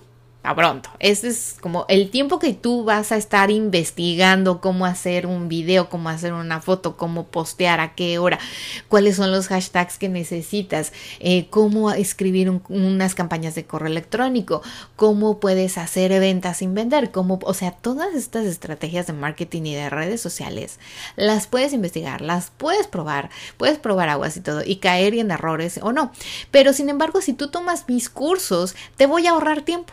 a 0.42 0.56
pronto. 0.56 0.90
Ese 0.98 1.28
es 1.28 1.56
como 1.60 1.86
el 1.88 2.10
tiempo 2.10 2.38
que 2.40 2.52
tú 2.52 2.84
vas 2.84 3.12
a 3.12 3.16
estar 3.16 3.50
investigando 3.50 4.60
cómo 4.60 4.86
hacer 4.86 5.26
un 5.26 5.48
video, 5.48 5.88
cómo 5.88 6.08
hacer 6.08 6.32
una 6.32 6.60
foto, 6.60 6.96
cómo 6.96 7.26
postear, 7.26 7.78
a 7.78 7.94
qué 7.94 8.18
hora, 8.18 8.40
cuáles 8.88 9.16
son 9.16 9.30
los 9.30 9.46
hashtags 9.48 9.98
que 9.98 10.08
necesitas, 10.08 10.92
eh, 11.20 11.46
cómo 11.48 11.92
escribir 11.92 12.50
unas 12.68 13.14
campañas 13.14 13.54
de 13.54 13.64
correo 13.64 13.88
electrónico, 13.88 14.62
cómo 14.96 15.38
puedes 15.38 15.78
hacer 15.78 16.10
ventas 16.18 16.58
sin 16.58 16.74
vender, 16.74 17.12
cómo, 17.12 17.38
o 17.44 17.54
sea, 17.54 17.70
todas 17.70 18.14
estas 18.14 18.44
estrategias 18.46 19.06
de 19.06 19.12
marketing 19.12 19.62
y 19.62 19.74
de 19.74 19.90
redes 19.90 20.20
sociales 20.20 20.80
las 21.14 21.46
puedes 21.46 21.72
investigar, 21.72 22.20
las 22.20 22.50
puedes 22.50 22.88
probar, 22.88 23.30
puedes 23.56 23.78
probar 23.78 24.08
aguas 24.08 24.36
y 24.36 24.40
todo 24.40 24.62
y 24.64 24.76
caer 24.76 25.14
en 25.14 25.30
errores 25.30 25.78
o 25.82 25.92
no. 25.92 26.12
Pero 26.50 26.72
sin 26.72 26.88
embargo, 26.88 27.20
si 27.20 27.32
tú 27.32 27.48
tomas 27.48 27.88
mis 27.88 28.10
cursos, 28.10 28.74
te 28.96 29.06
voy 29.06 29.26
a 29.26 29.30
ahorrar 29.30 29.62
tiempo 29.62 29.92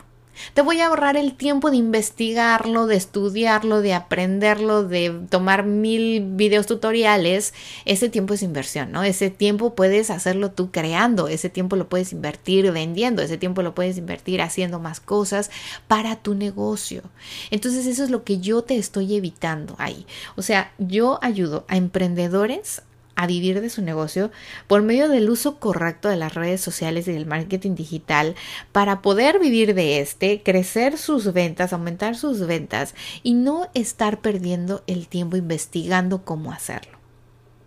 te 0.54 0.62
voy 0.62 0.82
a 0.82 0.88
ahorrar 0.88 1.18
el 1.18 1.34
tiempo 1.36 1.72
de 1.72 1.78
investigarlo, 1.78 2.88
de 2.88 2.96
estudiarlo, 2.96 3.82
de 3.82 3.94
aprenderlo, 3.94 4.84
de 4.84 5.22
tomar 5.30 5.66
mil 5.66 6.22
videos 6.36 6.66
tutoriales. 6.66 7.54
Ese 7.86 8.10
tiempo 8.10 8.34
es 8.34 8.44
inversión, 8.44 8.92
¿no? 8.92 9.04
Ese 9.04 9.30
tiempo 9.30 9.76
puedes 9.76 10.10
hacerlo 10.10 10.52
tú 10.52 10.72
creando, 10.72 11.28
ese 11.28 11.50
tiempo 11.50 11.76
lo 11.76 11.90
puedes 11.90 12.14
invertir 12.14 12.72
vendiendo, 12.72 13.22
ese 13.22 13.38
tiempo 13.38 13.62
lo 13.62 13.76
puedes 13.76 13.98
invertir 13.98 14.42
haciendo 14.42 14.80
más 14.80 15.00
cosas 15.00 15.50
para 15.88 16.16
tu 16.16 16.36
negocio. 16.36 17.04
Entonces 17.52 17.86
eso 17.86 18.04
es 18.04 18.10
lo 18.10 18.24
que 18.24 18.40
yo 18.40 18.64
te 18.64 18.78
estoy 18.78 19.16
evitando 19.16 19.76
ahí. 19.78 20.06
O 20.36 20.42
sea, 20.42 20.72
yo 20.78 21.20
ayudo 21.22 21.66
a 21.68 21.78
emprendedores 21.78 22.82
a 23.20 23.28
vivir 23.28 23.60
de 23.60 23.70
su 23.70 23.82
negocio 23.82 24.32
por 24.68 24.82
medio 24.82 25.10
del 25.10 25.30
uso 25.30 25.60
correcto 25.60 26.08
de 26.08 26.16
las 26.16 26.36
redes 26.36 26.62
sociales 26.62 27.06
y 27.06 27.12
del 27.12 27.26
marketing 27.26 27.76
digital 27.76 28.34
para 28.72 29.02
poder 29.02 29.40
vivir 29.40 29.74
de 29.74 30.00
este, 30.00 30.42
crecer 30.42 30.98
sus 30.98 31.34
ventas, 31.34 31.74
aumentar 31.74 32.16
sus 32.16 32.48
ventas 32.48 32.96
y 33.22 33.34
no 33.34 33.70
estar 33.74 34.22
perdiendo 34.22 34.86
el 34.88 35.10
tiempo 35.10 35.36
investigando 35.36 36.24
cómo 36.24 36.54
hacerlo. 36.54 36.98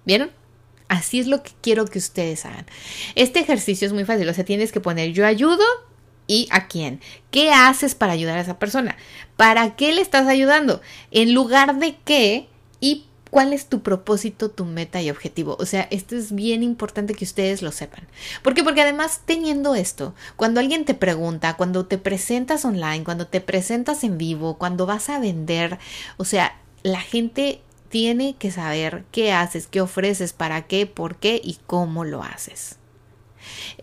¿Vieron? 0.07 0.31
Así 0.89 1.21
es 1.21 1.27
lo 1.27 1.43
que 1.43 1.51
quiero 1.61 1.85
que 1.85 1.99
ustedes 1.99 2.47
hagan. 2.47 2.65
Este 3.15 3.41
ejercicio 3.41 3.87
es 3.87 3.93
muy 3.93 4.07
fácil, 4.07 4.31
o 4.31 4.33
sea, 4.33 4.47
tienes 4.47 4.73
que 4.73 4.81
poner 4.81 5.13
yo 5.13 5.27
ayudo 5.27 5.65
y 6.27 6.49
a 6.51 6.67
quién. 6.67 7.03
¿Qué 7.31 7.51
haces 7.51 7.95
para 7.95 8.15
ayudar 8.15 8.39
a 8.39 8.43
esa 8.43 8.59
persona? 8.59 8.97
¿Para 9.37 9.77
qué 9.77 9.93
le 9.93 10.01
estás 10.01 10.29
ayudando? 10.29 10.81
En 11.11 11.35
lugar 11.35 11.79
de 11.79 11.99
qué 12.07 12.49
y 12.81 13.05
cuál 13.33 13.55
es 13.55 13.65
tu 13.65 13.81
propósito, 13.81 14.51
tu 14.51 14.67
meta 14.67 15.01
y 15.01 15.09
objetivo. 15.09 15.57
O 15.59 15.65
sea, 15.65 15.89
esto 15.91 16.15
es 16.17 16.33
bien 16.33 16.63
importante 16.63 17.15
que 17.15 17.25
ustedes 17.25 17.63
lo 17.63 17.73
sepan. 17.73 18.07
¿Por 18.43 18.53
qué? 18.53 18.63
Porque 18.63 18.83
además 18.83 19.23
teniendo 19.25 19.75
esto, 19.75 20.15
cuando 20.37 20.61
alguien 20.61 20.85
te 20.85 20.93
pregunta, 20.93 21.57
cuando 21.57 21.87
te 21.87 21.97
presentas 21.97 22.67
online, 22.67 23.05
cuando 23.05 23.27
te 23.27 23.41
presentas 23.41 24.05
en 24.05 24.19
vivo, 24.19 24.59
cuando 24.59 24.85
vas 24.85 25.09
a 25.09 25.19
vender, 25.19 25.79
o 26.19 26.27
sea, 26.27 26.61
la 26.83 27.01
gente 27.01 27.63
tiene 27.89 28.37
que 28.37 28.51
saber 28.51 29.05
qué 29.13 29.33
haces, 29.33 29.67
qué 29.67 29.81
ofreces, 29.81 30.35
para 30.35 30.67
qué, 30.67 30.85
por 30.85 31.17
qué 31.17 31.41
y 31.43 31.59
cómo 31.67 32.05
lo 32.05 32.23
haces. 32.23 32.77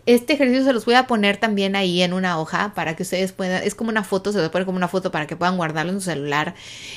Este 0.06 0.34
ejercicio 0.34 0.64
se 0.64 0.72
los 0.72 0.84
voy 0.84 0.94
a 0.94 1.06
poner 1.06 1.36
también 1.36 1.76
ahí 1.76 2.02
en 2.02 2.12
una 2.12 2.38
hoja 2.38 2.72
para 2.74 2.96
que 2.96 3.02
ustedes 3.02 3.32
puedan, 3.32 3.62
es 3.62 3.74
como 3.74 3.90
una 3.90 4.04
foto, 4.04 4.32
se 4.32 4.44
a 4.44 4.50
poner 4.50 4.66
como 4.66 4.76
una 4.76 4.88
foto 4.88 5.10
para 5.10 5.26
que 5.26 5.36
puedan 5.36 5.56
guardarlo 5.56 5.92
en 5.92 6.00
su 6.00 6.06
celular. 6.06 6.54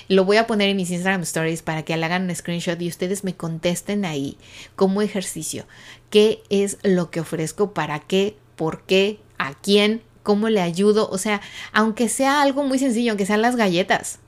Lo 0.07 0.25
voy 0.25 0.37
a 0.37 0.47
poner 0.47 0.69
en 0.69 0.77
mis 0.77 0.91
Instagram 0.91 1.21
Stories 1.21 1.61
para 1.61 1.83
que 1.83 1.95
le 1.95 2.05
hagan 2.05 2.23
un 2.23 2.35
screenshot 2.35 2.81
y 2.81 2.87
ustedes 2.87 3.23
me 3.23 3.35
contesten 3.35 4.05
ahí 4.05 4.37
como 4.75 5.01
ejercicio. 5.01 5.65
¿Qué 6.09 6.43
es 6.49 6.77
lo 6.83 7.11
que 7.11 7.21
ofrezco? 7.21 7.73
¿Para 7.73 7.99
qué? 7.99 8.37
¿Por 8.55 8.83
qué? 8.83 9.19
¿A 9.37 9.53
quién? 9.53 10.01
¿Cómo 10.23 10.49
le 10.49 10.61
ayudo? 10.61 11.09
O 11.09 11.17
sea, 11.17 11.41
aunque 11.73 12.07
sea 12.07 12.41
algo 12.41 12.63
muy 12.63 12.79
sencillo, 12.79 13.11
aunque 13.11 13.25
sean 13.25 13.41
las 13.41 13.55
galletas, 13.55 14.19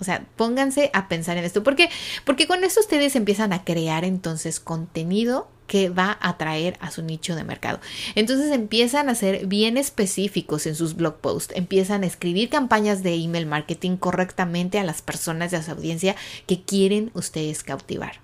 o 0.00 0.04
sea, 0.04 0.26
pónganse 0.36 0.90
a 0.92 1.08
pensar 1.08 1.38
en 1.38 1.44
esto. 1.44 1.62
¿Por 1.62 1.76
qué? 1.76 1.88
Porque 2.24 2.46
con 2.46 2.64
eso 2.64 2.80
ustedes 2.80 3.16
empiezan 3.16 3.52
a 3.52 3.64
crear 3.64 4.04
entonces 4.04 4.60
contenido 4.60 5.48
que 5.66 5.88
va 5.88 6.18
a 6.20 6.30
atraer 6.30 6.76
a 6.80 6.90
su 6.90 7.02
nicho 7.02 7.34
de 7.34 7.44
mercado. 7.44 7.80
Entonces 8.14 8.52
empiezan 8.52 9.08
a 9.08 9.14
ser 9.14 9.46
bien 9.46 9.76
específicos 9.76 10.66
en 10.66 10.74
sus 10.74 10.94
blog 10.94 11.16
posts, 11.16 11.54
empiezan 11.56 12.02
a 12.02 12.06
escribir 12.06 12.48
campañas 12.48 13.02
de 13.02 13.14
email 13.14 13.46
marketing 13.46 13.96
correctamente 13.96 14.78
a 14.78 14.84
las 14.84 15.02
personas 15.02 15.50
de 15.50 15.62
su 15.62 15.70
audiencia 15.70 16.16
que 16.46 16.62
quieren 16.62 17.10
ustedes 17.14 17.62
cautivar. 17.62 18.20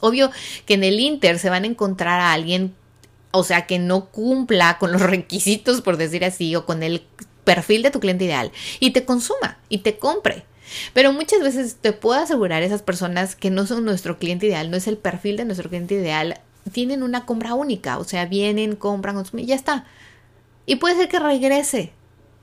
Obvio 0.00 0.30
que 0.66 0.74
en 0.74 0.84
el 0.84 1.00
Inter 1.00 1.38
se 1.38 1.50
van 1.50 1.64
a 1.64 1.68
encontrar 1.68 2.20
a 2.20 2.32
alguien, 2.32 2.74
o 3.30 3.42
sea, 3.42 3.66
que 3.66 3.78
no 3.78 4.06
cumpla 4.06 4.78
con 4.78 4.92
los 4.92 5.02
requisitos, 5.10 5.80
por 5.80 5.96
decir 5.96 6.24
así, 6.24 6.54
o 6.54 6.66
con 6.66 6.82
el 6.82 7.04
perfil 7.48 7.82
de 7.82 7.90
tu 7.90 7.98
cliente 7.98 8.26
ideal 8.26 8.52
y 8.78 8.90
te 8.90 9.06
consuma 9.06 9.56
y 9.70 9.78
te 9.78 9.98
compre. 9.98 10.44
Pero 10.92 11.14
muchas 11.14 11.40
veces 11.40 11.76
te 11.80 11.94
puedo 11.94 12.20
asegurar 12.20 12.62
esas 12.62 12.82
personas 12.82 13.34
que 13.34 13.48
no 13.48 13.66
son 13.66 13.86
nuestro 13.86 14.18
cliente 14.18 14.48
ideal, 14.48 14.70
no 14.70 14.76
es 14.76 14.86
el 14.86 14.98
perfil 14.98 15.38
de 15.38 15.46
nuestro 15.46 15.70
cliente 15.70 15.94
ideal, 15.94 16.40
tienen 16.72 17.02
una 17.02 17.24
compra 17.24 17.54
única, 17.54 17.96
o 17.96 18.04
sea, 18.04 18.26
vienen, 18.26 18.76
compran, 18.76 19.14
consumen 19.14 19.46
y 19.46 19.48
ya 19.48 19.54
está. 19.54 19.86
Y 20.66 20.76
puede 20.76 20.96
ser 20.96 21.08
que 21.08 21.18
regrese, 21.18 21.92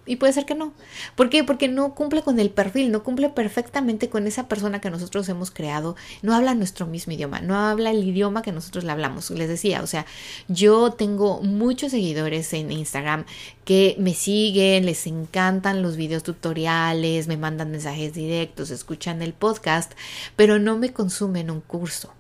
y 0.06 0.18
puede 0.18 0.34
ser 0.34 0.46
que 0.46 0.56
no. 0.56 0.74
¿Por 1.16 1.30
qué? 1.30 1.44
Porque 1.44 1.68
no 1.68 1.96
cumple 1.96 2.22
con 2.22 2.40
el 2.40 2.50
perfil, 2.50 2.92
no 2.92 3.04
cumple 3.04 3.30
perfectamente 3.30 4.10
con 4.10 4.28
esa 4.28 4.48
persona 4.48 4.82
que 4.82 4.90
nosotros 4.90 5.28
hemos 5.30 5.52
creado, 5.52 5.96
no 6.22 6.34
habla 6.34 6.54
nuestro 6.54 6.86
mismo 6.86 7.14
idioma, 7.14 7.42
no 7.42 7.56
habla 7.56 7.92
el 7.92 8.04
idioma 8.04 8.42
que 8.42 8.52
nosotros 8.52 8.84
le 8.84 8.92
hablamos. 8.92 9.30
Les 9.32 9.48
decía, 9.48 9.82
o 9.82 9.88
sea, 9.88 10.06
yo 10.48 10.92
tengo 10.92 11.42
muchos 11.42 11.92
seguidores 11.92 12.54
en 12.54 12.72
Instagram 12.72 13.26
que 13.64 13.96
me 14.00 14.14
siguen, 14.14 14.86
les 14.86 15.08
encantan 15.08 15.82
los 15.82 15.98
videos 15.98 16.24
tutoriales, 16.24 17.28
me 17.28 17.38
mandan 17.38 17.72
mensajes 17.72 18.14
directos, 18.14 18.70
escuchan 18.70 19.22
el 19.22 19.34
podcast, 19.34 19.94
pero 20.36 20.60
no 20.60 20.78
me 20.78 20.94
consumen 20.94 21.50
un 21.50 21.62
curso. 21.62 22.14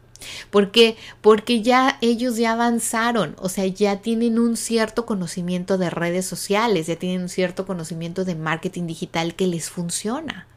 ¿Por 0.49 0.71
qué? 0.71 0.97
Porque 1.21 1.61
ya 1.61 1.97
ellos 2.01 2.37
ya 2.37 2.53
avanzaron, 2.53 3.35
o 3.39 3.49
sea, 3.49 3.65
ya 3.65 4.01
tienen 4.01 4.39
un 4.39 4.57
cierto 4.57 5.05
conocimiento 5.05 5.77
de 5.77 5.89
redes 5.89 6.25
sociales, 6.25 6.87
ya 6.87 6.95
tienen 6.95 7.23
un 7.23 7.29
cierto 7.29 7.65
conocimiento 7.65 8.25
de 8.25 8.35
marketing 8.35 8.87
digital 8.87 9.35
que 9.35 9.47
les 9.47 9.69
funciona. 9.69 10.47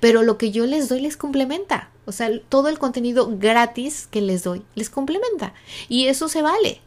Pero 0.00 0.22
lo 0.22 0.38
que 0.38 0.50
yo 0.50 0.66
les 0.66 0.88
doy 0.88 1.00
les 1.00 1.16
complementa. 1.16 1.90
O 2.04 2.12
sea, 2.12 2.30
todo 2.48 2.68
el 2.68 2.78
contenido 2.78 3.36
gratis 3.36 4.06
que 4.10 4.20
les 4.20 4.44
doy 4.44 4.62
les 4.74 4.90
complementa. 4.90 5.54
Y 5.88 6.06
eso 6.06 6.28
se 6.28 6.42
vale. 6.42 6.80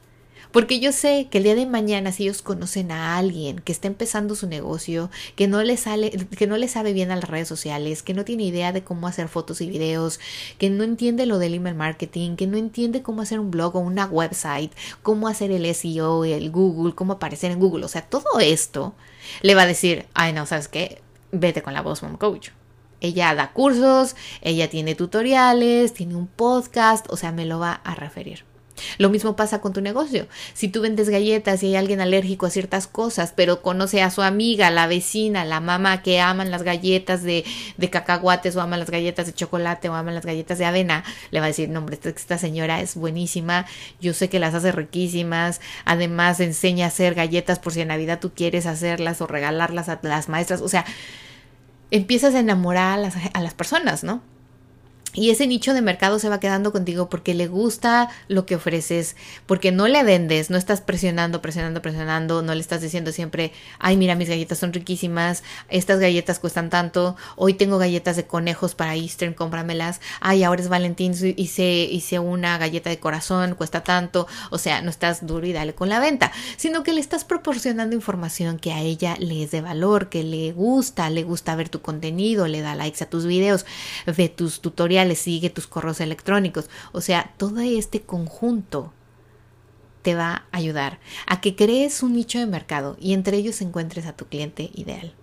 Porque 0.51 0.79
yo 0.79 0.91
sé 0.91 1.27
que 1.29 1.37
el 1.37 1.43
día 1.43 1.53
de 1.53 1.67
mañana, 1.67 2.11
si 2.11 2.23
ellos 2.23 2.41
conocen 2.41 2.91
a 2.91 3.17
alguien 3.17 3.59
que 3.59 3.71
está 3.71 3.87
empezando 3.87 4.33
su 4.33 4.47
negocio, 4.47 5.11
que 5.35 5.47
no 5.47 5.61
le 5.61 5.77
sale, 5.77 6.09
que 6.09 6.47
no 6.47 6.57
le 6.57 6.67
sabe 6.67 6.91
bien 6.91 7.11
a 7.11 7.15
las 7.15 7.29
redes 7.29 7.47
sociales, 7.47 8.01
que 8.01 8.15
no 8.15 8.25
tiene 8.25 8.43
idea 8.43 8.71
de 8.71 8.83
cómo 8.83 9.07
hacer 9.07 9.27
fotos 9.27 9.61
y 9.61 9.69
videos, 9.69 10.19
que 10.57 10.71
no 10.71 10.83
entiende 10.83 11.27
lo 11.27 11.37
del 11.37 11.53
email 11.53 11.75
marketing, 11.75 12.35
que 12.35 12.47
no 12.47 12.57
entiende 12.57 13.03
cómo 13.03 13.21
hacer 13.21 13.39
un 13.39 13.51
blog 13.51 13.75
o 13.75 13.79
una 13.79 14.07
website, 14.07 14.71
cómo 15.03 15.27
hacer 15.27 15.51
el 15.51 15.71
SEO, 15.75 16.25
el 16.25 16.49
Google, 16.49 16.95
cómo 16.95 17.13
aparecer 17.13 17.51
en 17.51 17.59
Google, 17.59 17.85
o 17.85 17.89
sea, 17.89 18.01
todo 18.01 18.39
esto 18.39 18.95
le 19.43 19.53
va 19.53 19.63
a 19.63 19.67
decir, 19.67 20.07
ay 20.15 20.33
no, 20.33 20.47
¿sabes 20.47 20.67
qué? 20.67 21.03
Vete 21.31 21.61
con 21.61 21.75
la 21.75 21.83
Boss 21.83 22.01
Mom 22.01 22.17
Coach. 22.17 22.49
Ella 23.01 23.35
da 23.35 23.53
cursos, 23.53 24.15
ella 24.41 24.69
tiene 24.69 24.95
tutoriales, 24.95 25.93
tiene 25.93 26.15
un 26.15 26.27
podcast, 26.27 27.05
o 27.09 27.17
sea, 27.17 27.31
me 27.31 27.45
lo 27.45 27.59
va 27.59 27.73
a 27.73 27.93
referir. 27.93 28.45
Lo 28.97 29.09
mismo 29.09 29.35
pasa 29.35 29.61
con 29.61 29.73
tu 29.73 29.81
negocio. 29.81 30.27
Si 30.53 30.67
tú 30.67 30.81
vendes 30.81 31.09
galletas 31.09 31.63
y 31.63 31.67
hay 31.67 31.75
alguien 31.75 32.01
alérgico 32.01 32.45
a 32.45 32.49
ciertas 32.49 32.87
cosas, 32.87 33.33
pero 33.35 33.61
conoce 33.61 34.01
a 34.01 34.11
su 34.11 34.21
amiga, 34.21 34.69
la 34.69 34.87
vecina, 34.87 35.45
la 35.45 35.59
mamá 35.59 36.01
que 36.01 36.19
aman 36.19 36.51
las 36.51 36.63
galletas 36.63 37.23
de, 37.23 37.45
de 37.77 37.89
cacahuates 37.89 38.55
o 38.55 38.61
aman 38.61 38.79
las 38.79 38.89
galletas 38.89 39.25
de 39.25 39.33
chocolate 39.33 39.89
o 39.89 39.93
aman 39.93 40.15
las 40.15 40.25
galletas 40.25 40.57
de 40.57 40.65
avena, 40.65 41.03
le 41.31 41.39
va 41.39 41.45
a 41.45 41.49
decir, 41.49 41.69
no 41.69 41.79
hombre, 41.79 41.99
esta, 42.03 42.37
señora 42.37 42.81
es 42.81 42.95
buenísima, 42.95 43.65
yo 43.99 44.13
sé 44.13 44.29
que 44.29 44.39
las 44.39 44.53
hace 44.53 44.71
riquísimas, 44.71 45.61
además 45.85 46.39
enseña 46.39 46.85
a 46.85 46.87
hacer 46.89 47.15
galletas 47.15 47.59
por 47.59 47.73
si 47.73 47.81
en 47.81 47.89
Navidad 47.89 48.19
tú 48.19 48.31
quieres 48.33 48.65
hacerlas 48.65 49.21
o 49.21 49.27
regalarlas 49.27 49.89
a 49.89 49.99
las 50.03 50.29
maestras, 50.29 50.61
o 50.61 50.69
sea, 50.69 50.85
empiezas 51.91 52.35
a 52.35 52.39
enamorar 52.39 52.93
a 52.93 53.01
las, 53.01 53.15
a 53.33 53.41
las 53.41 53.53
personas, 53.53 54.03
¿no? 54.03 54.21
Y 55.13 55.31
ese 55.31 55.47
nicho 55.47 55.73
de 55.73 55.81
mercado 55.81 56.19
se 56.19 56.29
va 56.29 56.39
quedando 56.39 56.71
contigo 56.71 57.09
porque 57.09 57.33
le 57.33 57.47
gusta 57.47 58.09
lo 58.27 58.45
que 58.45 58.55
ofreces, 58.55 59.15
porque 59.47 59.71
no 59.71 59.87
le 59.87 60.03
vendes, 60.03 60.51
no 60.51 60.57
estás 60.57 60.81
presionando, 60.81 61.41
presionando, 61.41 61.81
presionando, 61.81 62.43
no 62.43 62.53
le 62.53 62.61
estás 62.61 62.81
diciendo 62.81 63.11
siempre, 63.11 63.51
ay, 63.79 63.97
mira, 63.97 64.13
mis 64.13 64.29
galletas 64.29 64.59
son 64.59 64.71
riquísimas, 64.71 65.43
estas 65.67 65.99
galletas 65.99 66.37
cuestan 66.37 66.69
tanto, 66.69 67.15
hoy 67.37 67.55
tengo 67.55 67.79
galletas 67.79 68.17
de 68.17 68.27
conejos 68.27 68.75
para 68.75 68.95
Eastern, 68.95 69.33
cómpramelas, 69.33 69.99
ay, 70.21 70.43
ahora 70.43 70.61
es 70.61 70.69
Valentín, 70.69 71.15
hice, 71.37 71.87
hice 71.89 72.19
una 72.19 72.59
galleta 72.59 72.91
de 72.91 72.99
corazón, 72.99 73.55
cuesta 73.55 73.83
tanto, 73.83 74.27
o 74.51 74.59
sea, 74.59 74.83
no 74.83 74.91
estás 74.91 75.25
duro 75.25 75.47
y 75.47 75.53
dale 75.53 75.73
con 75.73 75.89
la 75.89 75.99
venta, 75.99 76.31
sino 76.55 76.83
que 76.83 76.93
le 76.93 77.01
estás 77.01 77.25
proporcionando 77.25 77.95
información 77.95 78.59
que 78.59 78.73
a 78.73 78.81
ella 78.81 79.15
le 79.19 79.43
es 79.43 79.49
de 79.49 79.61
valor, 79.61 80.09
que 80.09 80.23
le 80.23 80.51
gusta, 80.51 81.09
le 81.09 81.23
gusta 81.23 81.55
ver 81.55 81.69
tu 81.69 81.81
contenido, 81.81 82.47
le 82.47 82.61
da 82.61 82.75
likes 82.75 83.03
a 83.03 83.09
tus 83.09 83.25
videos, 83.25 83.65
ve 84.05 84.29
tus 84.29 84.61
tutoriales, 84.61 84.98
le 85.05 85.15
sigue 85.15 85.49
tus 85.49 85.67
correos 85.67 86.01
electrónicos. 86.01 86.69
O 86.91 87.01
sea, 87.01 87.33
todo 87.37 87.59
este 87.59 88.01
conjunto 88.01 88.93
te 90.01 90.15
va 90.15 90.45
a 90.51 90.57
ayudar 90.57 90.99
a 91.27 91.41
que 91.41 91.55
crees 91.55 92.03
un 92.03 92.13
nicho 92.13 92.39
de 92.39 92.45
mercado 92.45 92.97
y 92.99 93.13
entre 93.13 93.37
ellos 93.37 93.61
encuentres 93.61 94.05
a 94.05 94.15
tu 94.15 94.25
cliente 94.25 94.71
ideal. 94.73 95.13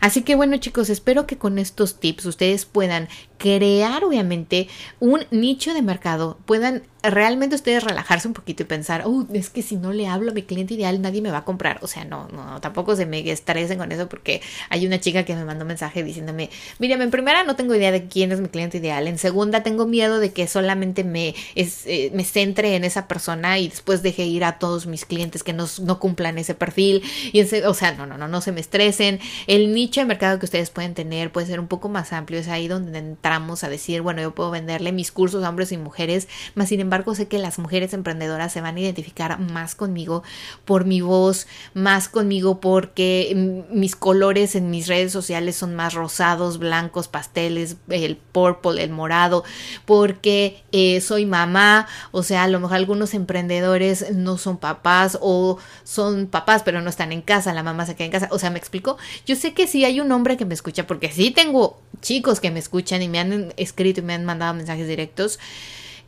Así 0.00 0.22
que 0.22 0.34
bueno 0.34 0.56
chicos, 0.56 0.90
espero 0.90 1.26
que 1.26 1.38
con 1.38 1.58
estos 1.58 2.00
tips 2.00 2.26
ustedes 2.26 2.64
puedan 2.64 3.08
crear 3.38 4.04
obviamente 4.04 4.68
un 4.98 5.24
nicho 5.30 5.74
de 5.74 5.82
mercado, 5.82 6.38
puedan 6.44 6.82
realmente 7.02 7.56
ustedes 7.56 7.82
relajarse 7.82 8.28
un 8.28 8.34
poquito 8.34 8.62
y 8.62 8.66
pensar, 8.66 9.02
oh, 9.06 9.26
es 9.32 9.50
que 9.50 9.62
si 9.62 9.76
no 9.76 9.92
le 9.92 10.06
hablo 10.06 10.30
a 10.30 10.34
mi 10.34 10.42
cliente 10.42 10.74
ideal 10.74 11.00
nadie 11.00 11.22
me 11.22 11.30
va 11.30 11.38
a 11.38 11.44
comprar. 11.44 11.78
O 11.82 11.86
sea, 11.86 12.04
no, 12.04 12.28
no, 12.28 12.60
tampoco 12.60 12.94
se 12.96 13.06
me 13.06 13.28
estresen 13.30 13.78
con 13.78 13.90
eso 13.92 14.08
porque 14.08 14.42
hay 14.68 14.86
una 14.86 15.00
chica 15.00 15.24
que 15.24 15.34
me 15.34 15.44
mandó 15.44 15.64
un 15.64 15.68
mensaje 15.68 16.02
diciéndome, 16.02 16.50
mírame, 16.78 17.04
en 17.04 17.10
primera 17.10 17.44
no 17.44 17.56
tengo 17.56 17.74
idea 17.74 17.90
de 17.90 18.06
quién 18.06 18.32
es 18.32 18.40
mi 18.40 18.48
cliente 18.48 18.78
ideal, 18.78 19.08
en 19.08 19.18
segunda 19.18 19.62
tengo 19.62 19.86
miedo 19.86 20.20
de 20.20 20.32
que 20.32 20.46
solamente 20.46 21.04
me, 21.04 21.34
eh, 21.54 22.10
me 22.14 22.24
centre 22.24 22.76
en 22.76 22.84
esa 22.84 23.08
persona 23.08 23.58
y 23.58 23.68
después 23.68 24.02
deje 24.02 24.24
ir 24.24 24.44
a 24.44 24.58
todos 24.58 24.86
mis 24.86 25.04
clientes 25.04 25.42
que 25.42 25.52
no, 25.52 25.66
no 25.82 25.98
cumplan 25.98 26.38
ese 26.38 26.54
perfil. 26.54 27.02
Y 27.32 27.40
o 27.40 27.74
sea, 27.74 27.92
no, 27.92 28.06
no, 28.06 28.18
no, 28.18 28.28
no 28.28 28.40
se 28.40 28.52
me 28.52 28.60
estresen. 28.60 29.20
El 29.46 29.72
nicho 29.74 30.00
de 30.00 30.06
mercado 30.06 30.38
que 30.38 30.44
ustedes 30.46 30.70
pueden 30.70 30.94
tener 30.94 31.32
puede 31.32 31.46
ser 31.46 31.60
un 31.60 31.68
poco 31.68 31.88
más 31.88 32.12
amplio, 32.12 32.38
es 32.38 32.48
ahí 32.48 32.68
donde 32.68 32.98
entra 32.98 33.40
a 33.40 33.68
decir, 33.68 34.02
bueno, 34.02 34.22
yo 34.22 34.34
puedo 34.34 34.50
venderle 34.50 34.92
mis 34.92 35.10
cursos 35.10 35.42
a 35.44 35.48
hombres 35.48 35.72
y 35.72 35.76
mujeres, 35.76 36.28
más 36.54 36.68
sin 36.68 36.80
embargo 36.80 36.89
sé 37.14 37.28
que 37.28 37.38
las 37.38 37.58
mujeres 37.58 37.92
emprendedoras 37.92 38.52
se 38.52 38.60
van 38.60 38.76
a 38.76 38.80
identificar 38.80 39.38
más 39.38 39.74
conmigo 39.74 40.22
por 40.64 40.84
mi 40.84 41.00
voz, 41.00 41.46
más 41.74 42.08
conmigo 42.08 42.60
porque 42.60 43.64
mis 43.70 43.96
colores 43.96 44.54
en 44.54 44.70
mis 44.70 44.86
redes 44.86 45.12
sociales 45.12 45.56
son 45.56 45.74
más 45.74 45.94
rosados, 45.94 46.58
blancos, 46.58 47.08
pasteles, 47.08 47.76
el 47.88 48.16
purple, 48.16 48.82
el 48.82 48.90
morado, 48.90 49.44
porque 49.84 50.62
eh, 50.72 51.00
soy 51.00 51.26
mamá, 51.26 51.86
o 52.12 52.22
sea, 52.22 52.44
a 52.44 52.48
lo 52.48 52.60
mejor 52.60 52.76
algunos 52.76 53.14
emprendedores 53.14 54.12
no 54.12 54.38
son 54.38 54.58
papás 54.58 55.18
o 55.20 55.58
son 55.84 56.26
papás 56.26 56.62
pero 56.62 56.80
no 56.82 56.90
están 56.90 57.12
en 57.12 57.22
casa, 57.22 57.54
la 57.54 57.62
mamá 57.62 57.86
se 57.86 57.94
queda 57.94 58.06
en 58.06 58.12
casa, 58.12 58.28
o 58.30 58.38
sea, 58.38 58.50
me 58.50 58.58
explico, 58.58 58.98
yo 59.26 59.36
sé 59.36 59.54
que 59.54 59.66
si 59.66 59.84
hay 59.84 60.00
un 60.00 60.12
hombre 60.12 60.36
que 60.36 60.44
me 60.44 60.54
escucha, 60.54 60.86
porque 60.86 61.10
sí 61.10 61.30
tengo 61.30 61.80
chicos 62.00 62.40
que 62.40 62.50
me 62.50 62.58
escuchan 62.58 63.02
y 63.02 63.08
me 63.08 63.18
han 63.18 63.52
escrito 63.56 64.00
y 64.00 64.02
me 64.02 64.14
han 64.14 64.24
mandado 64.24 64.54
mensajes 64.54 64.88
directos. 64.88 65.38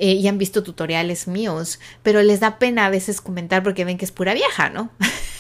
Eh, 0.02 0.14
y 0.14 0.26
han 0.26 0.36
visto 0.36 0.64
tutoriales 0.64 1.28
míos, 1.28 1.78
pero 2.02 2.24
les 2.24 2.40
da 2.40 2.58
pena 2.58 2.86
a 2.86 2.90
veces 2.90 3.20
comentar 3.20 3.62
porque 3.62 3.84
ven 3.84 3.98
que 3.98 4.04
es 4.04 4.10
pura 4.10 4.34
vieja, 4.34 4.68
¿no? 4.68 4.90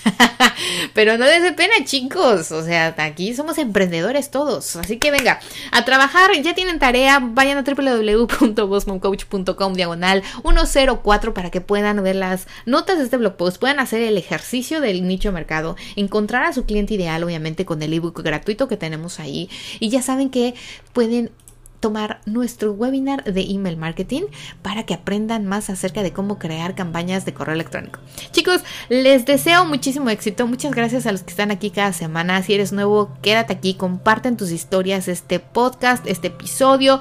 pero 0.94 1.18
no 1.18 1.24
les 1.24 1.42
dé 1.42 1.50
pena, 1.50 1.72
chicos. 1.84 2.52
O 2.52 2.64
sea, 2.64 2.94
aquí 2.98 3.34
somos 3.34 3.58
emprendedores 3.58 4.30
todos. 4.30 4.76
Así 4.76 4.98
que 4.98 5.10
venga, 5.10 5.40
a 5.72 5.84
trabajar. 5.84 6.30
Ya 6.42 6.54
tienen 6.54 6.78
tarea. 6.78 7.18
Vayan 7.20 7.58
a 7.58 7.64
www.bosmoncoach.com 7.64 9.74
diagonal 9.74 10.22
104 10.44 11.34
para 11.34 11.50
que 11.50 11.60
puedan 11.60 12.00
ver 12.04 12.14
las 12.14 12.46
notas 12.64 12.98
de 12.98 13.04
este 13.06 13.16
blog 13.16 13.34
post. 13.34 13.58
Puedan 13.58 13.80
hacer 13.80 14.00
el 14.02 14.16
ejercicio 14.16 14.80
del 14.80 15.08
nicho 15.08 15.30
de 15.30 15.34
mercado. 15.34 15.74
Encontrar 15.96 16.44
a 16.44 16.52
su 16.52 16.66
cliente 16.66 16.94
ideal, 16.94 17.24
obviamente, 17.24 17.64
con 17.64 17.82
el 17.82 17.92
ebook 17.92 18.22
gratuito 18.22 18.68
que 18.68 18.76
tenemos 18.76 19.18
ahí. 19.18 19.50
Y 19.80 19.88
ya 19.88 20.02
saben 20.02 20.30
que 20.30 20.54
pueden 20.92 21.32
tomar 21.82 22.20
nuestro 22.24 22.72
webinar 22.72 23.24
de 23.24 23.42
email 23.42 23.76
marketing 23.76 24.22
para 24.62 24.84
que 24.86 24.94
aprendan 24.94 25.44
más 25.46 25.68
acerca 25.68 26.02
de 26.02 26.12
cómo 26.12 26.38
crear 26.38 26.74
campañas 26.74 27.26
de 27.26 27.34
correo 27.34 27.54
electrónico. 27.54 27.98
Chicos, 28.30 28.62
les 28.88 29.26
deseo 29.26 29.66
muchísimo 29.66 30.08
éxito. 30.08 30.46
Muchas 30.46 30.72
gracias 30.72 31.06
a 31.06 31.12
los 31.12 31.24
que 31.24 31.30
están 31.30 31.50
aquí 31.50 31.70
cada 31.70 31.92
semana. 31.92 32.42
Si 32.42 32.54
eres 32.54 32.72
nuevo, 32.72 33.10
quédate 33.20 33.52
aquí, 33.52 33.74
comparten 33.74 34.36
tus 34.36 34.52
historias, 34.52 35.08
este 35.08 35.40
podcast, 35.40 36.06
este 36.06 36.28
episodio. 36.28 37.00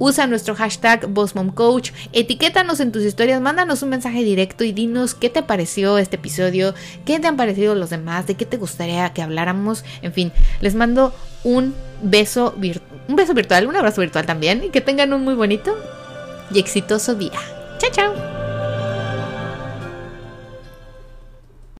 Usa 0.00 0.26
nuestro 0.26 0.54
hashtag 0.54 1.08
BossMomCoach, 1.08 1.90
etiquétanos 2.12 2.78
en 2.78 2.92
tus 2.92 3.02
historias, 3.02 3.40
mándanos 3.40 3.82
un 3.82 3.88
mensaje 3.88 4.22
directo 4.22 4.62
y 4.62 4.72
dinos 4.72 5.14
qué 5.14 5.28
te 5.28 5.42
pareció 5.42 5.98
este 5.98 6.16
episodio, 6.16 6.72
qué 7.04 7.18
te 7.18 7.26
han 7.26 7.36
parecido 7.36 7.74
los 7.74 7.90
demás, 7.90 8.26
de 8.26 8.36
qué 8.36 8.46
te 8.46 8.58
gustaría 8.58 9.12
que 9.12 9.22
habláramos. 9.22 9.84
En 10.02 10.12
fin, 10.12 10.32
les 10.60 10.76
mando 10.76 11.12
un 11.42 11.74
beso, 12.02 12.54
un 13.08 13.16
beso 13.16 13.34
virtual, 13.34 13.66
un 13.66 13.76
abrazo 13.76 14.02
virtual 14.02 14.26
también 14.26 14.62
y 14.64 14.68
que 14.68 14.80
tengan 14.80 15.12
un 15.12 15.24
muy 15.24 15.34
bonito 15.34 15.76
y 16.52 16.58
exitoso 16.58 17.14
día. 17.14 17.40
Chao, 17.78 17.90
chao. 17.90 18.37